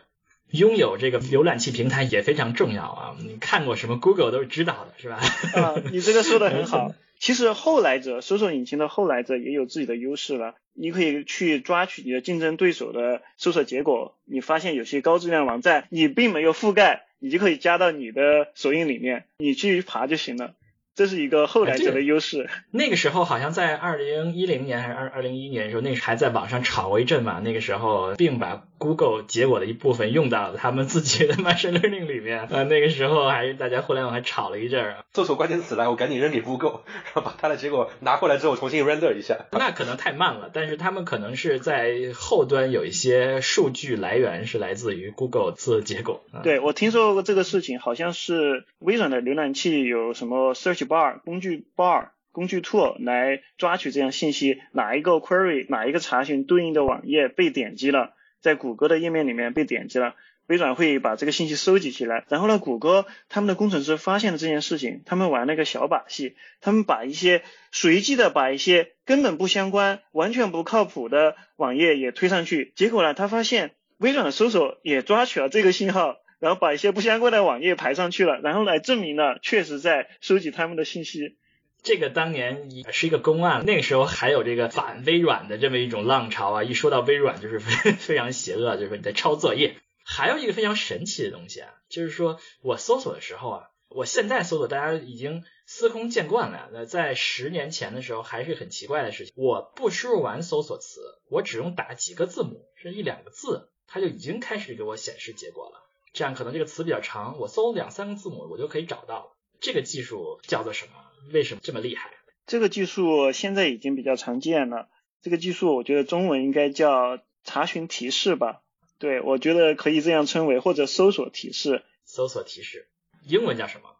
[0.51, 3.15] 拥有这个浏览器平台也非常重要啊！
[3.19, 5.19] 你看过什么 Google 都是知道的，是吧？
[5.53, 6.91] 啊，你这个说的很好。
[7.19, 10.55] 其实后来者，搜索引擎的后来者也有自己的优势了。
[10.73, 20.53] 你可以去抓取你的竞争对手的搜索结果，你发现有些高质量网站你并没有覆盖，你就可以加到你的索引里面，你去爬就行了。
[20.95, 22.49] 这是一个后来者的优势。
[22.71, 27.41] 那个时候好像在二零一零年还是二二零一一年的时候，那时还在网上炒过一阵嘛。
[27.43, 32.47] 那个时候并把 Google 结果的一部分用到了他们自己的 machine learning 里面。
[32.49, 34.97] 呃，那个时候还是大家互联网还吵了一阵儿。
[35.13, 36.81] 做错关键词来，我赶紧扔给 Google，
[37.13, 39.45] 然后把它的结果拿过来之后重新 render 一下。
[39.51, 46.23] 那可能太慢了，但是他们可能是在后端有一些数据来源是来自于 Google 自结果。
[46.43, 60.15] 对，我听说过这个事情，好像是微软的浏览器有什么 search bar 工具 bar 工具 tool 来抓取这样信息，哪一个 query 哪一个查询对应的网页被点击了，在谷歌的页面里面被点击了，
[60.47, 76.17] 微软会把这个信息收集起来，然后呢，谷歌他们的工程师发现了这件事情，他们玩了一个小把戏，他们把一些随机的把一些根本不相关、完全不靠谱的网页也推上去，结果呢，他发现微软的搜索也抓取了这个信号。
[76.39, 81.35] 然后把一些不相关的网页排上去了，然后来证明了确实在收集他们的信息。
[81.81, 86.63] 这个当年是一个公案，那个时候还有这个反微软的这么一种浪潮啊。
[86.63, 89.75] 一说到微软，就是非 非常邪恶，就是说你在抄作业。
[90.03, 96.69] 还有一个非常神奇的东西啊，就是说我搜索的时候啊，我现在搜索大家已经司空见惯了。
[96.73, 99.33] 那在十年前的时候还是很奇怪的事情。
[99.37, 105.83] 我不输入完搜索词，我只用打几个字母，是一两个字，它就已经开始给我显示结果了。
[106.11, 109.31] 这样可能这个词比较长，我搜两三个字母我就可以找到了。
[109.59, 110.91] 这个技术叫做什么？
[111.33, 112.11] 为什么这么厉害？
[112.47, 114.89] 这个技术现在已经比较常见了。
[115.21, 118.61] 这个技术我觉得中文应该叫查询提示吧？
[118.97, 121.83] 对，我觉得可以这样称为，或者搜索提示。
[122.05, 122.87] 搜索提示，
[123.25, 123.95] 英文叫什么？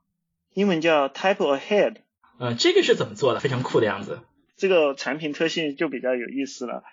[0.54, 1.98] 英文叫 Type Ahead。
[2.39, 3.39] 嗯，这个是怎么做的？
[3.39, 4.22] 非常酷的样子。
[4.58, 6.84] 这个产品特性就比较有意思了。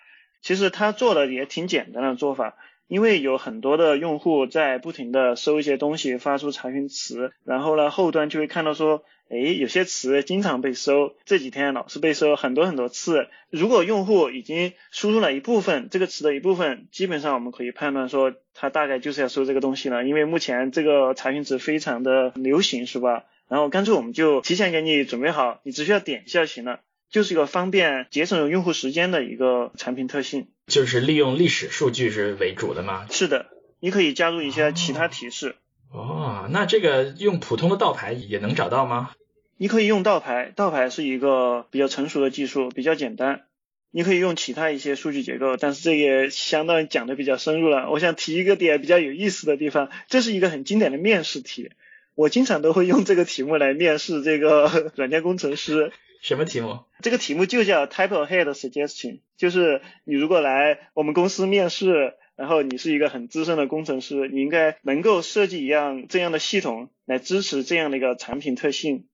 [0.41, 2.57] 其实它做的也挺简单的做法。
[2.87, 13.27] 因为有很多的用户在不停的搜一些东西，发出查询词，然后呢，后端就会看到说，哎，有些词经常被搜，这几天老是被搜很多很多次。
[13.49, 23.25] 如果用户已经输入了一部分这个词的一部分，基本上我们可以判断说，他大概就是要搜这个东西了，因为目前这个查询词非常的流行，是吧？
[23.49, 26.79] 然后干脆我们就提前给你准备好，你只需要点一下就行了。
[27.09, 30.47] 就是一个方便节省用户时间的一个产品特性。
[30.67, 33.07] 就是利用历史数据是为主的吗？
[33.09, 33.47] 是的，
[33.79, 35.55] 你可以加入一些其他提示。
[35.91, 39.11] 哦，那这个用普通的倒排也能找到吗？
[39.57, 43.43] 你可以用倒排，倒排是一个比较成熟的技术，比较简单。
[43.89, 47.89] 你可以用其他一些数据结构，但是这也相当于讲的比较深入了。
[47.89, 51.71] 我想提一个点比较有意思的地方，这是一个很经典的面试题。
[52.13, 55.93] 我经常都会用这个题目来面试这个 软件工程师。
[56.21, 56.79] 什么题目？
[57.01, 69.05] 这个题目就叫 Type Ahead Suggestion，就是你如果来我们公司面试，然后你是一个很资深的工程师，你应该能够设计一样这样的系统来支持这样的一个产品特性。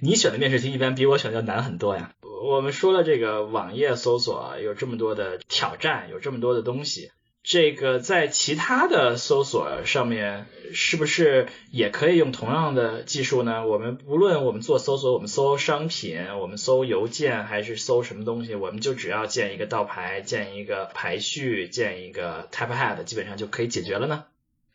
[0.00, 2.12] 你选的面试题一般比我选的要难很多呀。
[2.44, 7.10] 我们说了这个网页搜索有这么多的挑战，有这么多的东西。
[7.42, 13.66] 这个在其他的搜索上面是不是也可以用同样的技术呢？
[13.66, 24.24] 我们无论我们做搜索，我们搜商品，我们搜邮件，还是搜什么东西，我们就只要建一个倒排，建一个排序，建一个 type head，基本上就可以解决了呢？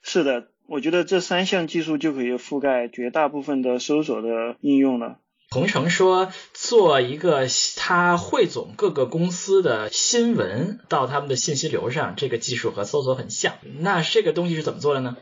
[0.01, 5.19] 是的，我觉得这三项技术就可以覆盖绝大部分的搜索的应用了。
[5.53, 7.45] 同城说，做一个
[7.77, 13.53] 他汇总各个公司的新闻到他们的信息流上，这个技术和搜索很像。
[13.77, 15.15] 那这个东西是怎么做的呢？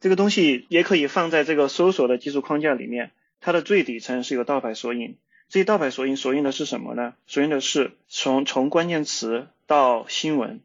[0.00, 3.10] 这个东西也可以放在这个搜索的技术框架里面。
[3.42, 5.16] 它的最底层是有倒排索引，
[5.50, 7.12] 这些倒排索引索引的是什么呢？
[7.26, 10.60] 索引的是从从关键词到新闻。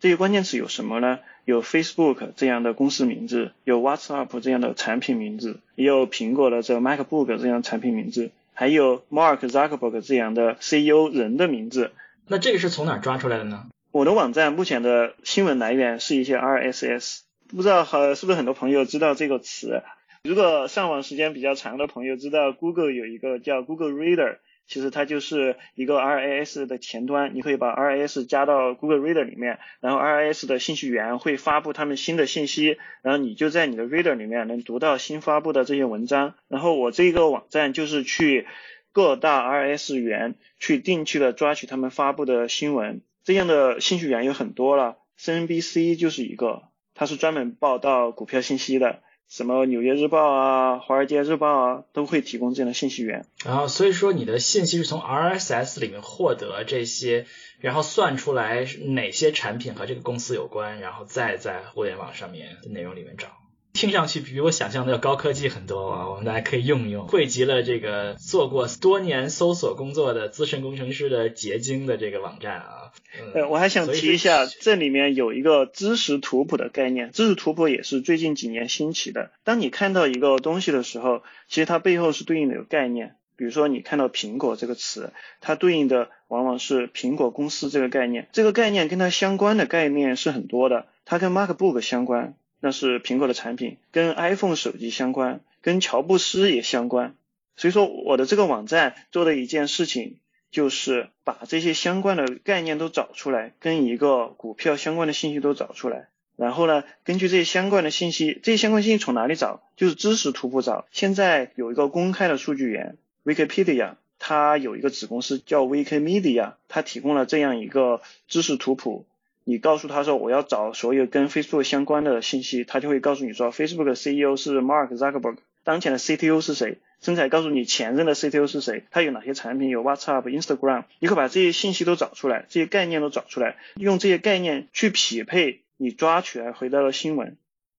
[0.00, 1.18] 这些关键词有什么呢？
[1.44, 8.30] 有 Facebook 这样的公司名字，有 WhatsApp 这样的产品名字，也有苹果的这 MacBook 这样的产品名字。
[8.54, 11.90] 还有 Mark Zuckerberg 这样的 CEO 人的名字，
[12.26, 13.66] 那这个是从哪抓出来的呢？
[13.90, 19.82] 我的网站目前的新闻来源是一些 RSS，不知道和是不是很多朋友知道这个词？
[20.22, 24.38] 如果上网时间比较长的朋友知道，Google 有一个叫 Google Reader。
[24.66, 36.34] 其实它就是一个 RAS 的前端，你可以把 RAS 加到 Google Reader 里面，然后 RAS 的信息源会发布他们新的信息，然后你就在你的 Reader 里面能读到新发布的这些文章。
[36.48, 38.46] 然后我这个网站就是去
[38.92, 46.62] 各大 RAS 源去定期的抓取他们发布的新闻，这样的信息源有很多了，CNBC 就是一个，
[46.94, 49.02] 它是专门报道股票信息的。
[49.28, 53.26] 什么纽约日报啊、华尔街日报啊，都会提供这样的信息源。
[53.44, 57.26] 然后，所以说你的信息是从 RSS 里面获得这些，
[57.58, 63.28] 然后算出来哪些产品和这个公司有关，然后再在互联网上面的内容里面找。
[63.74, 66.08] 听上去比我想象的要高科技很多啊！
[66.08, 72.92] 我们大家可以用一用，汇集了这个做过多年搜索工作的资深工程师的结晶的这个网站啊。
[73.34, 79.32] 呃，我还想提一下，这里面有一个知识图谱的概念，知识图谱也是最近几年兴起的。
[79.42, 83.16] 当你看到一个东西的时候，其实它背后是对应的有概念。
[83.36, 88.28] 比如说你看到苹果这个词，它对应的往往是苹果公司这个概念。
[88.30, 92.36] 这个概念跟它相关的概念是很多的，它跟 MacBook 相关。
[92.64, 97.14] 那是苹果的产品，跟 iPhone 手机相关，跟乔布斯也相关。
[97.56, 100.16] 所以说，我的这个网站做的一件事情，
[100.50, 106.08] 就是把这些相关的概念都找出来，跟一个股票相关的信息都找出来。
[106.36, 109.62] 然后呢，根据这些相关的信息，这些相关信息从哪里找？
[109.76, 110.86] 就是知识图谱找。
[110.90, 112.96] 现在有一个公开的数据源
[113.26, 119.04] ，Wikipedia，它有一个子公司叫 Wikimedia，它提供了这样一个知识图谱。
[119.44, 137.36] 你告诉他说我要找所有跟 Facebook 相关的信息，他就会告诉你说 Facebook 的 CEO 是 Mark Zuckerberg，当前的 CTO 是谁，甚至还告诉你前任的 CTO 是谁，他有哪些产品，有 WhatsApp、Instagram，你可把这些信息都找出来，这些概念都找出来，用这些概念去匹配你抓取来回到的新闻，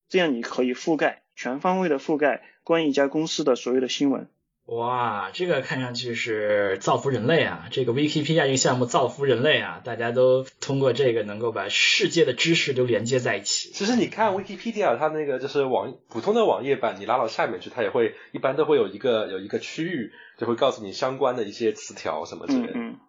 [0.08, 4.28] 这样你可以覆盖全方位的覆盖关于一家公司的所有的新闻。
[4.66, 7.68] 哇，这个看上去是造福人类啊！
[7.70, 9.80] 这个 Wikipedia 这个项目造福人类啊！
[9.86, 13.70] 大家都通过这个能够把世界的知识都连接在一起。
[13.70, 22.74] 其实你看 Wikipedia 它那个就是网普通的网页版，你拉到下面去，它也会一般都会有一个有一个区域，就会告诉你相关的一些词条什么之类的。
[22.74, 23.00] 嗯嗯，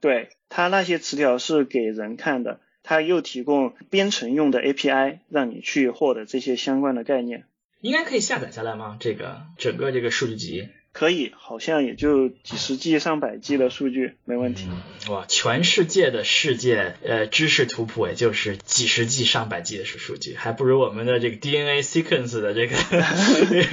[0.00, 7.44] 对，它那些词条是给人看的，它又提供编程用的 API，让你去获得这些相关的概念。
[7.80, 8.96] 应该可以下载下来吗？
[8.98, 10.70] 这个整个这个数据集？
[10.94, 14.68] 可以，好像也就几十 G、上百 G 的数据，没问题。
[15.10, 22.76] 哇，全世界的世界呃知识图谱，也就是几十 G、上百 G 的数数据，还不如我们的这个 DNA sequence 的 这个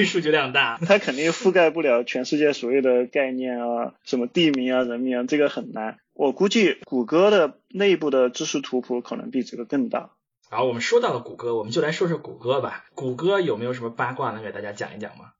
[0.04, 0.80] 数据量大。
[0.84, 6.00] 它肯定覆盖不了全世界所有的概念啊，什么地名啊、人名啊，这个很难。
[6.14, 10.10] 我估计谷歌的内部的知识图谱可能比这个更大。
[10.50, 12.84] 好，我们说到了谷歌，我们就来说说谷歌吧。
[12.96, 15.34] 谷歌有没有什么八卦能给大家讲一讲吗？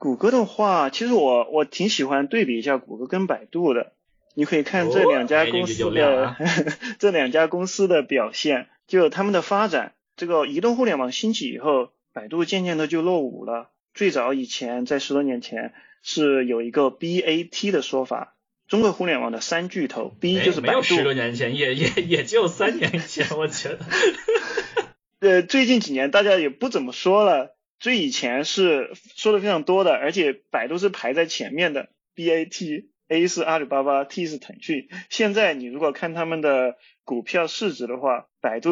[0.00, 3.92] 谷歌的话，其实我我挺喜欢对比一下谷歌跟百度的。
[4.32, 6.36] 你可以看这两家公司的
[6.98, 9.92] 这两家公司的表现，就他们的发展。
[10.16, 13.68] 这个移动互联网兴起以后，百度渐渐的就落伍了。
[13.92, 18.36] 最早以前在十多年前是有一个 BAT 的说法，
[18.68, 20.72] 中国互联网的三巨头，B 就是百度。
[20.72, 23.80] 没有十多年前，也也也就三年前，我觉得。
[25.20, 27.54] 呃，最近几年大家也不怎么说了。
[27.80, 32.86] 最以前是说的非常多的，而且百度是排在前面的，BAT。
[33.08, 34.88] A 是阿里巴巴，T 是腾讯。
[35.08, 38.70] 现在你如果看他们的股票市值的话，百度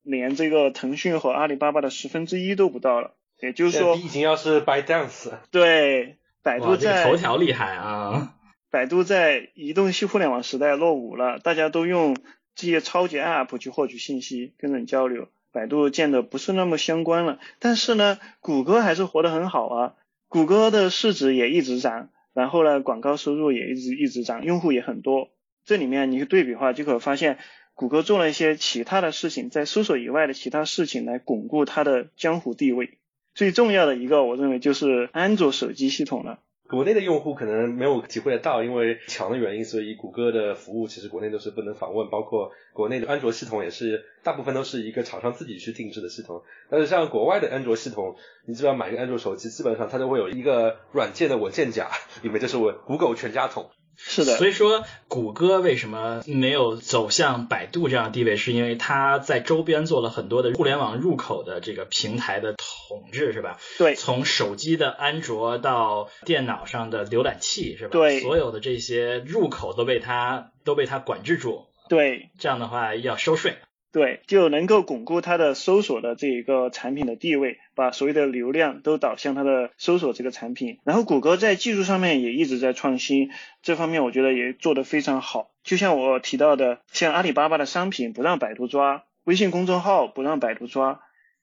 [0.00, 3.16] 连这个腾讯和阿里巴巴的十分之一都不到了。
[3.40, 5.32] 也就是说，已经要是 ByteDance。
[5.50, 8.36] 对，百度在头条厉害啊！
[8.70, 12.16] 百度在移动系互联网时代落伍了，大家都用
[12.54, 17.38] 这些超级 App 去获取信息、跟人交流，百度建的不是那么相关了。
[17.60, 19.94] 但是呢，谷歌还是活得很好啊，
[20.28, 25.30] 谷歌的市值也一直涨，然后呢，广告收入也一直一直涨，用户也很多。
[25.64, 27.38] 这里面你去对比的话，就可发现
[27.74, 32.98] 谷歌做了一些其他的事情，在搜索以外的其他事情来巩固它的江湖地位。
[33.34, 36.40] 最重要的一个，我认为就是安卓手机系统了。
[36.74, 46.42] 国内的用户可能没有体会得到，因为墙的原因，所以谷歌的服务其实国内都是不能访问，包括国内的安卓系统也是大部分都是一个厂商自己去定制的系统。
[46.68, 48.16] 但是像国外的安卓系统，
[48.46, 51.88] 你基本上买一个安卓手机，基本上它都会有一个软件的文件夹，
[52.22, 53.70] 里面就是我 Google 全家桶。
[53.96, 63.58] 是的，所以说谷歌为什么没有走向百度这样的地位，是因为它在周边做了很多的互联网入口的这个平台的统治，是吧？
[63.78, 67.90] 对，从手机的安卓到电脑上的浏览器，是吧？
[67.92, 71.66] 对，所有的这些入口都被它都被它管制住。
[71.88, 73.56] 对，这样的话要收税。
[73.94, 80.80] 对，就能够巩固它的搜索的这一个产品的地位，把所有的流量都导向它的搜索这个产品。
[80.82, 83.30] 然后谷歌在技术上面也一直在创新，
[83.62, 85.52] 这方面我觉得也做得非常好。
[85.62, 91.00] 就像我提到的，像阿里巴巴的商品不让百度抓，微信公众号不让百度抓，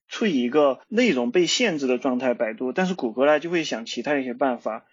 [0.09, 2.73] 处于一个内容被限制的状态，百度。
[2.73, 4.83] 但是谷歌呢就会想其他一些办法。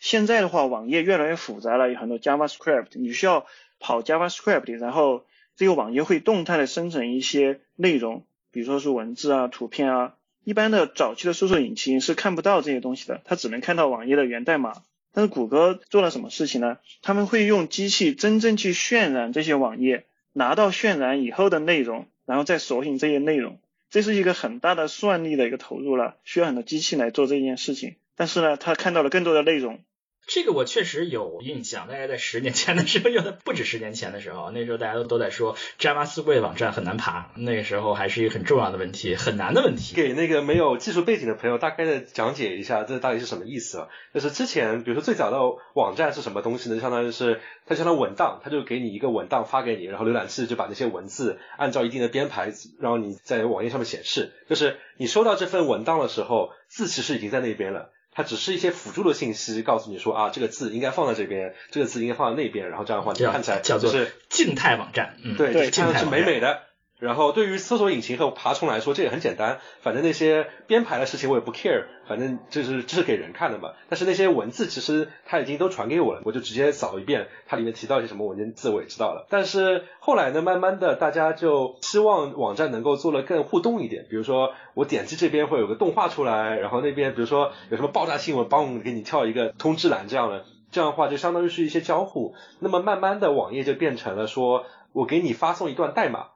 [0.00, 3.46] 现在的话，网页越来越复杂了，有很多 JavaScript，你需要
[3.78, 5.24] 跑 JavaScript，然后。
[5.56, 10.14] 这个网页会动态的生成一些内容，比如说是文字啊、图片啊。
[10.42, 14.82] 一般的早期的搜索引擎是看不到这些东西的，它只能看到网页的源代码。
[15.12, 16.78] 但是谷歌做了什么事情呢？
[17.00, 23.58] 他们会用机器真正去渲染这些网页，拿到渲染以后的内容，然后再索引这些内容。
[23.90, 27.94] 这是一个很大的算力的一个投入了，需要很多机器来做这件事情。
[28.16, 29.78] 但是呢，他看到了更多的内容。
[30.26, 39.94] 这个我确实有印象，大概在十年前的时候， 用的不止十年前的时候，那时候大家都都在说 Java 四位网站很难爬，那个时候还是一个很重要的问题，很难的问题。
[39.94, 43.86] 给那个没有技术背景的朋友大概的讲解一下，这到底是什么意思？
[44.14, 45.38] 就是之前，比如说最早的
[45.74, 46.80] 网站是什么东西呢？
[46.80, 54.32] 相当于是它相当于文档，它就给你一个文档发给你，然后浏览器就把那些文字按照一定的编排，然后你在网页上面显示。
[54.48, 57.90] 就是你收到这份文档的时候，字其实已经在那边了。
[58.14, 66.62] 它只是一些辅助的信息，告诉你说啊，这个字应该放在这边，这个字应该放在那边，然后这样的话你看起来就是静态网站，对，看上去美美的。
[67.04, 69.60] 然后对于搜索引擎和爬虫来说，这也很简单。
[69.82, 73.72] 反正那些编排的事情我也不 care，反正就是这是给人看的嘛。
[73.90, 79.26] 但是那些文字其实他已经都传给我了，我就直接扫一遍，它里面提到一些什么文件字我也知道了。
[79.28, 92.34] 但是后来呢，慢慢的大家就希望网站能够做的更互动一点，比如说我点击这边会有个动画出来，然后那边比如说有什么爆炸新闻，帮我们给你跳一个通知栏这样的，这样的话就相当于是一些交互。
[92.60, 96.28] 那么慢慢的网页就变成了说我给你发送一段代码。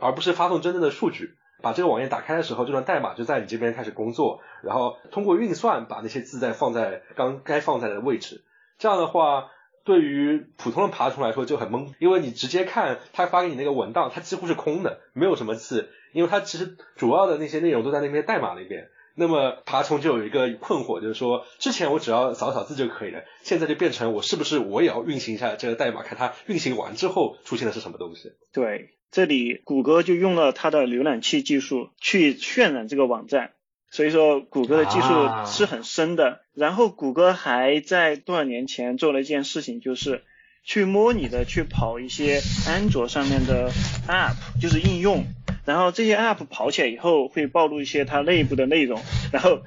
[0.00, 8.42] 而不是发送真正的数据，把这个网页打开的时候，这段代码就在你这边开始工作，然后通过运算把那些字再放在刚该放在的位置。
[8.78, 9.50] 这样的话，
[9.84, 18.88] 对于普通的爬虫来说就很懵，因为你直接看他发给你那个文档，它几乎是空的，没有什么字，因为它其实主要的那些内容都在那边代码里边。
[19.16, 28.32] 那么爬虫就有一个困惑，就是说之前我只要扫扫字就可以了，现在就变成我是不是我也要运行一下这个代码，看它运行完之后出现的是什么东西？
[28.52, 28.93] 对。
[29.14, 33.52] 这里谷歌就用了它的浏览器技术去渲染这个网站，
[33.88, 35.06] 所以说谷歌的技术
[35.46, 36.40] 是很深的。
[36.52, 40.24] 然后谷歌还在多少年前做了一件事情，就是
[40.64, 43.70] 去模拟的去跑一些安卓上面的
[44.08, 45.26] App，就是应用。
[45.64, 49.00] 然后这些 App 跑起来以后会暴露一些它内部的内容，
[49.32, 49.62] 然后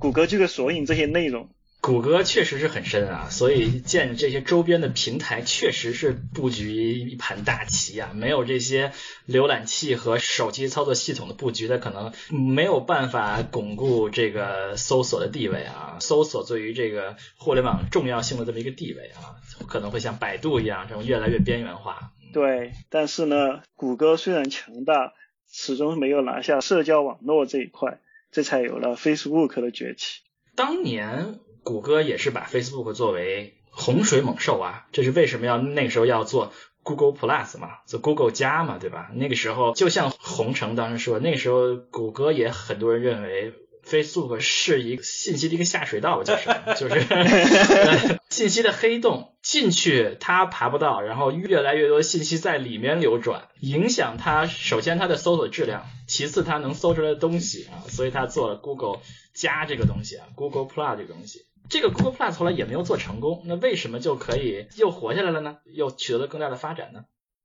[0.00, 1.48] 谷歌就会索引这些内容。
[1.88, 8.10] 谷歌确实是很深啊，所以建这些周边的平台确实是布局一盘大棋啊。
[8.14, 8.92] 没有这些
[9.26, 15.96] 浏览器和手机操作系统的布局，它可能没有办法巩固这个搜索的地位啊。
[15.98, 22.12] 搜索对于这个互联网重要性的这么一个地位啊，可能会像百度一样这种越来越边缘化。
[22.34, 25.14] 对，但是呢，谷歌虽然强大，
[25.50, 27.98] 始终没有拿下社交网络这一块，
[28.30, 30.20] 这才有了 Facebook 的崛起。
[30.54, 31.38] 当年。
[31.68, 36.50] 谷歌也是把 Facebook 作为洪水猛兽啊，这是为什么要那个时候要做
[36.82, 39.10] Google Plus 嘛，做 Google 加嘛，对吧？
[39.12, 43.52] 那个时候就像洪城当时说，那个时候谷歌也很多人认为
[43.86, 46.48] Facebook 是一个信息的一个下水道吧，就是
[46.80, 59.00] 就是呃信息的黑洞，进去它爬不到，然后越来越多信息在里面流转，影响它首先它的搜索质量，其次它能搜出来的东西啊，所以它做了 Google
[59.34, 61.44] 加这个东西啊，Google Plus 这个东西。
[61.68, 65.58] 这个 Google Plus 后来也没有做成功，那为什么就可以又活下来了呢？
[65.66, 67.04] 又取得了更大的发展呢？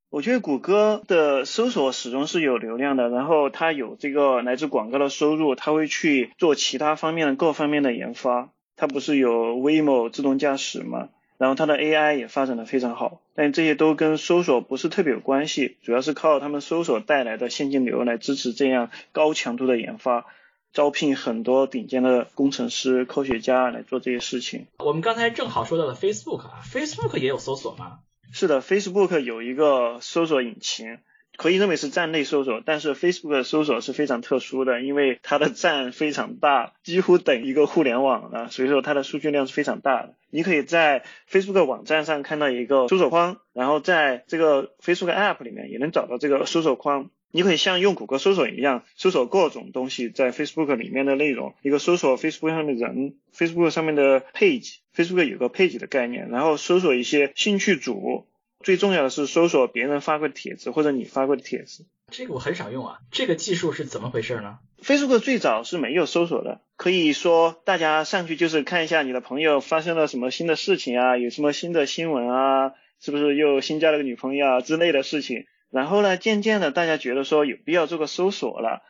[0.10, 8.50] 我觉得谷歌的搜索始终是有流量的，然后它有这个来自广告的收入，它会去做其他方面的各方面的研发。
[8.76, 11.10] 它不是有 Waymo 自动驾驶吗？
[11.38, 20.26] 然后它的 AI 也发展的非常好，但这些都跟搜索不是特别有关系，主要是靠他们搜索带来的现金流来支持这样高强度的研发，
[20.74, 24.66] 招聘很多顶尖的工程师、科学家来做这些事情。
[24.80, 28.00] 我们刚才正好说到了 Facebook 啊，Facebook 也有搜索吗？
[28.32, 30.98] 是的，Facebook 有一个搜索引擎，
[31.38, 40.16] 可以认为是站内搜索，但是 Facebook 的搜索是非常特殊的，因为它的站非常大，几乎等一个互联网了，所以说它的数据量是非常大的。
[40.32, 47.12] 你可以在 Facebook 网站上看到一个搜索框，然后在这个 Facebook App 里面也能找到这个搜索框。
[47.36, 58.28] 你可以像用谷歌搜索一样搜索各种东西在 Facebook 里面的内容，一个搜索 Facebook 上的人，Facebook 上面的 page，Facebook 有个 page 的概念，然后搜索一些兴趣组，
[58.60, 61.88] 最重要的是搜索别人发过的帖子或者你发过的帖子。
[62.12, 75.48] 这个我很少用啊，这个技术是怎么回事呢？Facebook 最早是没有搜索的，可以说大家上去就是看一下你的朋友发生了什么新的事情啊，有什么新的新闻啊，是不是又新交了个女朋友啊之类的事情。
[75.74, 78.84] 然后呢，渐渐的大家觉得说有必要做个搜索了。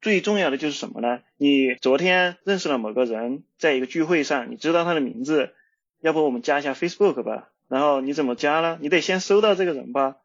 [0.00, 1.20] 最重要的就是什么呢？
[1.36, 5.52] 你昨天认识了某个人，在一个聚会上，你知道他的名字，
[6.00, 7.50] 要不我们加一下 Facebook 吧？
[7.68, 8.78] 然后你怎么加呢？
[8.80, 10.16] 你得先搜到这个人吧。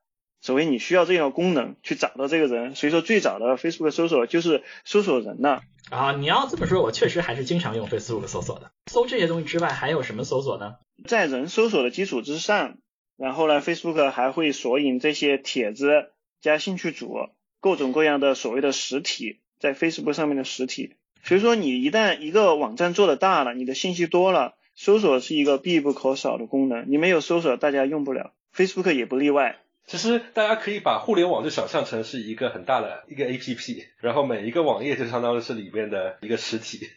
[0.42, 2.76] 所以你需要这样的功能去找到这个人。
[2.76, 5.62] 所以说最早的 Facebook 搜索就是搜索人呐。
[5.90, 8.72] 啊，你要这么说，我确实还是经常用 Facebook 搜索的。
[8.92, 10.76] 搜这些东西之外，还有什么搜索呢？
[11.08, 12.78] 在人搜索的基础之上，
[13.18, 16.12] 然后呢，Facebook 还会索引这些帖子
[16.42, 17.30] 加兴趣组，
[17.62, 20.96] 各种各样的所谓的实体，在 Facebook 上面的实体。
[21.24, 26.86] 所以说，你一旦一个网站做的大了，你的信息多了，搜索是一个必不可少的功能。
[26.88, 29.60] 你没有搜索，大家用不了，Facebook 也不例外。
[29.88, 36.90] 其实大家可以把互联网就想象成是一个很大的一个 APP，然后每一个网页就相当于是里面的一个实体。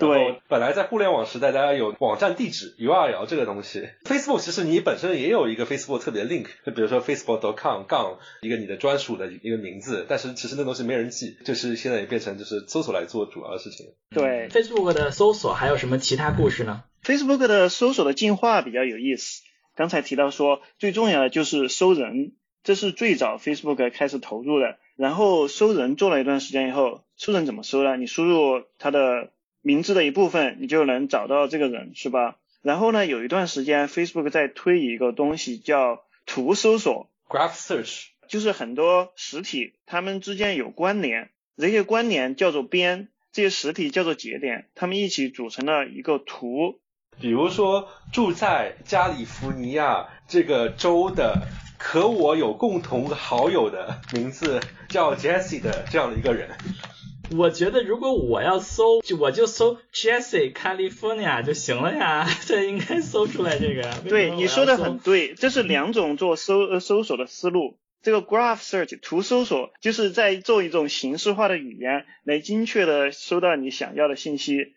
[0.00, 3.88] 对，本来在互联网时代，大家有网站地址 URL 这个东西。
[4.04, 13.86] Facebook 其实你本身也有一个 Facebook 特别 link，就比如说 facebook.com 杠一个你的专属的一个名字，但是其实那东西没人记，就是现在也变成就是搜索来做主要的事情。
[14.10, 19.42] 对，Facebook 的搜索还有什么其他故事呢？Facebook 的搜索的进化比较有意思。
[19.76, 22.32] 刚才提到说，最重要的就是搜人，
[22.62, 24.76] 这是最早 Facebook 开始投入的。
[24.96, 27.96] 然后搜人做了一段时间以后，搜人怎么搜呢？
[27.96, 29.30] 你输入它的
[29.62, 32.36] 名字的一部分，你就能找到这个人，是吧？
[32.62, 46.80] 然后呢，有一段时间 Facebook 在推一个东西叫图搜索 （Graph Search），就是很多实体它们之间有关联，这些关联叫做边，这些实体叫做节点，它们一起组成了一个图。
[47.18, 51.46] 比如说，住在加利福尼亚这个州的，
[51.78, 56.50] 和我有共同好友的名字叫 Jesse 的这样的一个人。
[57.36, 63.98] 我觉得如果我要搜，就我就搜 Jesse California 就行了呀， 这应该搜出来这个呀。
[64.08, 67.78] 对，你说的很对，这是两种做搜呃搜索的思路。
[68.02, 74.74] 这个 graph search 图搜索就是在做一种形式化的语言来精确的搜到你想要的信息。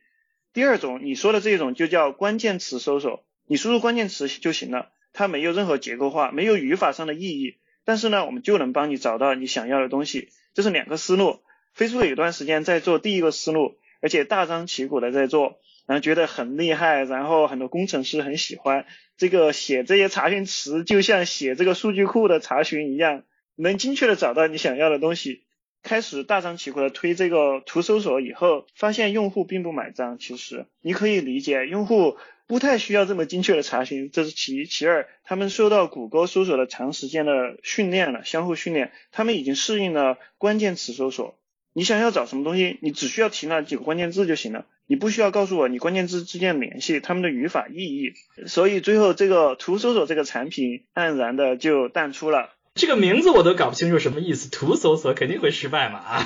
[0.54, 10.30] 第二种你说的这种就叫关键词搜索，你输入关键词就行了，它没有任何结构化，没有语法上的意义，但是呢，我们就能帮你找到你想要的东西。
[10.54, 11.40] 这是两个思路。
[11.78, 18.86] Facebook 有段时间在做第一个思路，而且大张旗鼓的在做，然后觉得很厉害，然后很多工程师很喜欢
[19.18, 23.24] 这个写这些查询词，就像写这个数据库的查询一样，
[23.56, 25.44] 能精确的找到你想要的东西。
[25.82, 30.18] 开始大张旗鼓的推这个图搜索以后，发现用户并不买账。
[30.18, 32.16] 其实你可以理解，用户
[32.48, 34.66] 不太需要这么精确的查询，这是其一。
[34.66, 41.38] 其二，他们受到谷歌搜索的长时间的训练了，相互训练，他们已经适应了关键词搜索。
[41.74, 48.14] 你想要找什么东西，你只需要提那几个关键字就行了，你不需要告诉我你关键字之间的联系，它们的语法意义。
[48.48, 52.50] 所以最后这个图搜索这个产品黯然的就淡出了。
[52.76, 56.26] 这个名字我都搞不清楚什么意思，图搜索肯定会失败嘛啊！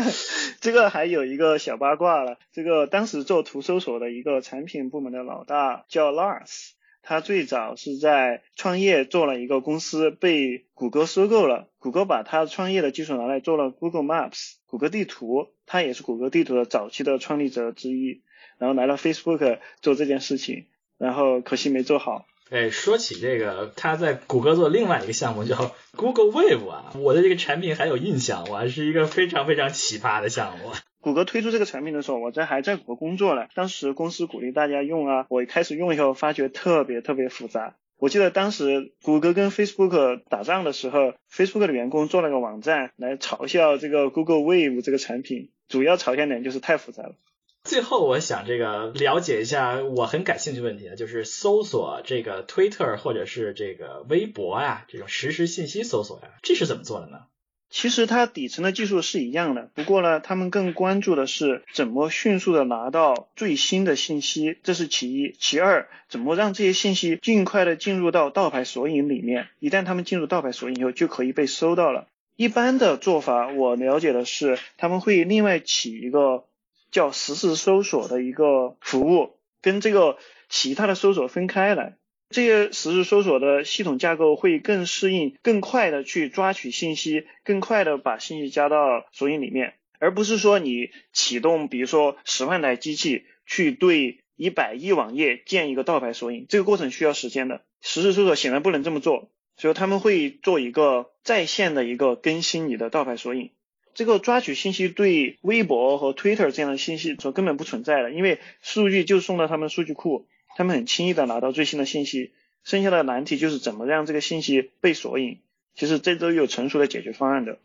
[0.60, 6.72] 这个还有一个小八卦了，这个当时做图搜索的一个产品部门的老大叫 Lars，
[7.08, 11.68] 他最早是在创业做了一个公司，被谷歌收购了。
[11.78, 15.46] 谷歌把他创业的技术拿来做了 Google Maps，谷歌地图。
[15.66, 18.22] 他也是谷歌地图的早期的创立者之一。
[18.58, 20.66] 然后来了 Facebook 做这件事情，
[20.98, 22.26] 然后可惜没做好。
[22.50, 30.72] 哎，说起这个，他在谷歌做另外一个项目叫 Google Wave 啊，我对这个产品还有印象，我还是一个非常非常奇葩的项目。
[31.06, 33.46] 谷歌推出这个产品的时候，我在还在谷歌工作呢。
[33.54, 37.76] 当时公司鼓励大家用啊，我一开始用以后发觉特别特别复杂。
[37.96, 47.14] 我记得当时谷歌跟 Facebook 打仗的时候，Facebook 的员工做了个网站来嘲笑这个 Google Wave 这个产品，主要嘲笑点就是太复杂了。
[47.62, 57.26] 最后我想这个了解一下我很感兴趣的问题呢，就是搜索这个 Twitter 或者是这个微博呀，这种实时信息搜索呀，这是怎么做的呢？
[57.68, 65.34] 其实它底层的技术是一样的，不过呢，他们更关注的是怎么迅速的拿到最新的信息，这是其一。
[65.38, 72.06] 其二，怎么让这些信息尽快的进入到盗版索引里面，一旦他们进入盗版索引以后，就可以被搜到了。
[72.36, 76.44] 一般的做法，我了解的是，他们会另外起一个
[76.90, 81.96] 叫实时搜索的一个服务，跟这个其他的搜索分开来。
[82.28, 97.62] 这些实时搜索的系统架构会更适应、更快的去抓取信息，更快的把信息加到索引里面，而不是说你启动，比如说十万台机器去对一百亿网页建一个倒排索引，这个过程需要时间的。
[97.80, 103.52] 实时搜索显然不能这么做，所以他们会做一个在线的一个更新你的倒排索引。
[103.94, 110.26] 这个抓取信息对微博和 Twitter 这样的信息说根本不存在的，因为数据就送到他们数据库。
[110.56, 112.32] 他们很轻易的拿到最新的信息，
[112.64, 115.40] 剩下的难题就是怎么让这个信息被索引。
[115.74, 117.58] 其实这都有成熟的解决方案的。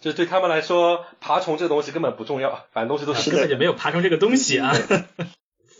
[0.00, 4.74] 就对他们来说，爬虫这个东西根本不重要，反正东西都是根本就没有爬虫这个东西啊。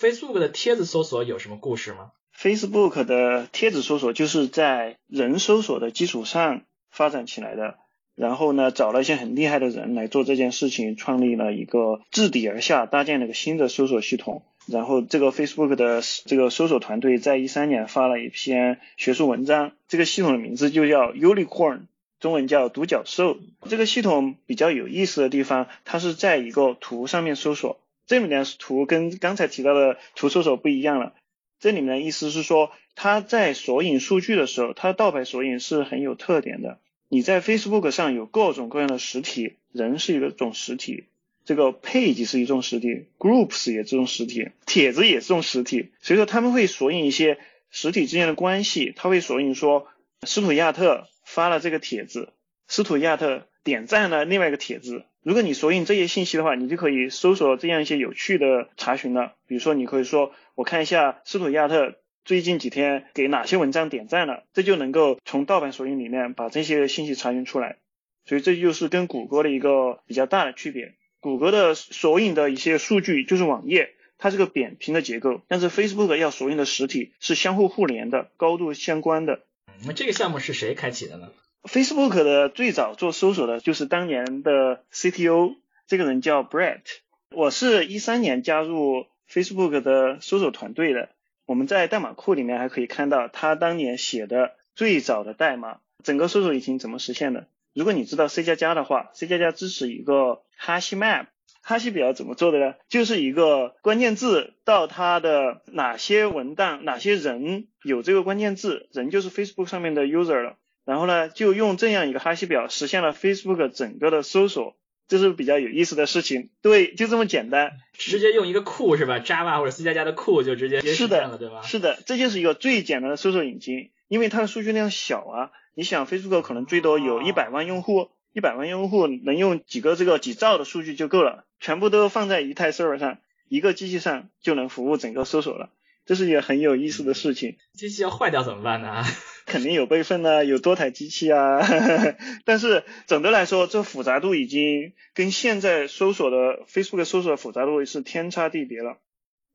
[0.00, 7.78] Facebook 的帖子搜索有什么故事吗？Facebook 的帖子搜索就是在人搜索的基础上发展起来的，
[8.14, 14.44] 然后呢，找了一些很厉害的人来做这件事情，创立了一个自底而下搭建了一个新的搜索系统。
[14.66, 21.82] 然后这个 Facebook 的这个搜索团队在一三年发了一篇学术文章，这个系统的名字就叫 Unicorn，
[22.18, 23.38] 中文叫独角兽。
[23.68, 31.12] 这个系统比较有意思的地方，它是在一个图上面搜索，这里面图跟刚才提到的图搜索不一样了。
[31.60, 36.78] 这里面的意思是说，它在索引数据的时候，它盗版索引是很有特点的。
[37.08, 41.04] 你在 Facebook 上有各种各样的实体，人是一种实体。
[41.44, 47.38] 这个 page 是一种实体，groups 也是一种实体，帖子也是一种实体，所以说他们会索引一些
[47.70, 49.86] 实体之间的关系，他会索引说，
[50.22, 52.32] 斯图亚特发了这个帖子，
[52.66, 67.76] 斯图亚特点赞了另外一个帖子，如果你索引这些信息的话，你就可以搜索这样一些有趣的查询了，比如说你可以说，我看一下斯图亚特最近几天给哪些文章点赞了，这就能够从盗版索引里面把这些信息查询出来，
[68.24, 70.94] 所以这就是跟谷歌的一个比较大的区别。
[71.24, 79.40] 谷歌的索引的一些数据就是网页，它是个扁平的结构，但是 Facebook 要索引的实体是相互互联的、高度相关的。
[79.86, 81.30] 那这个项目是谁开启的呢
[81.62, 85.54] ？Facebook 的最早做搜索的就是当年的 CTO，
[85.86, 86.82] 这个人叫 Brett。
[87.30, 91.08] 我是一三年加入 Facebook 的搜索团队的。
[91.46, 97.46] 我们在代码库里面还可以看到他当年写的最早的代码，整个搜索引擎怎么实现的。
[97.74, 101.26] 如果你知道 C 加加的话，C 加加支持一个哈希 map，
[101.60, 102.74] 哈希表怎么做的呢？
[102.88, 110.56] 就是一个关键字到它的哪些文档、哪些人有这个关键字，人就是 Facebook 上面的 user 了。
[110.84, 114.76] 然后呢，就用这样一个哈希表实现了 Facebook 整个的搜索，
[115.08, 116.50] 这是比较有意思的事情。
[116.62, 121.62] 对，就这么简单，直接用一个库是吧？Java 或者 C 加加的库就直接实现了，对吧？
[121.62, 125.50] 是的，这就是一个最简单的搜索引擎，因为它的数据量小啊。
[125.74, 133.18] 你想，Facebook 可能最多有一百万用户，一百万用户能用几个这个几兆的数据就够了，全部都放在一台 server 上，
[133.48, 135.70] 一个机器上就能服务整个搜索了，
[136.06, 137.56] 这是一个很有意思的事情。
[137.72, 139.04] 机器要坏掉怎么办呢？
[139.46, 141.60] 肯定有备份啊，有多台机器啊。
[142.46, 148.96] 但是总的来说，这复杂度已经跟现在搜索的 Facebook 搜索的复杂度是天差地别了。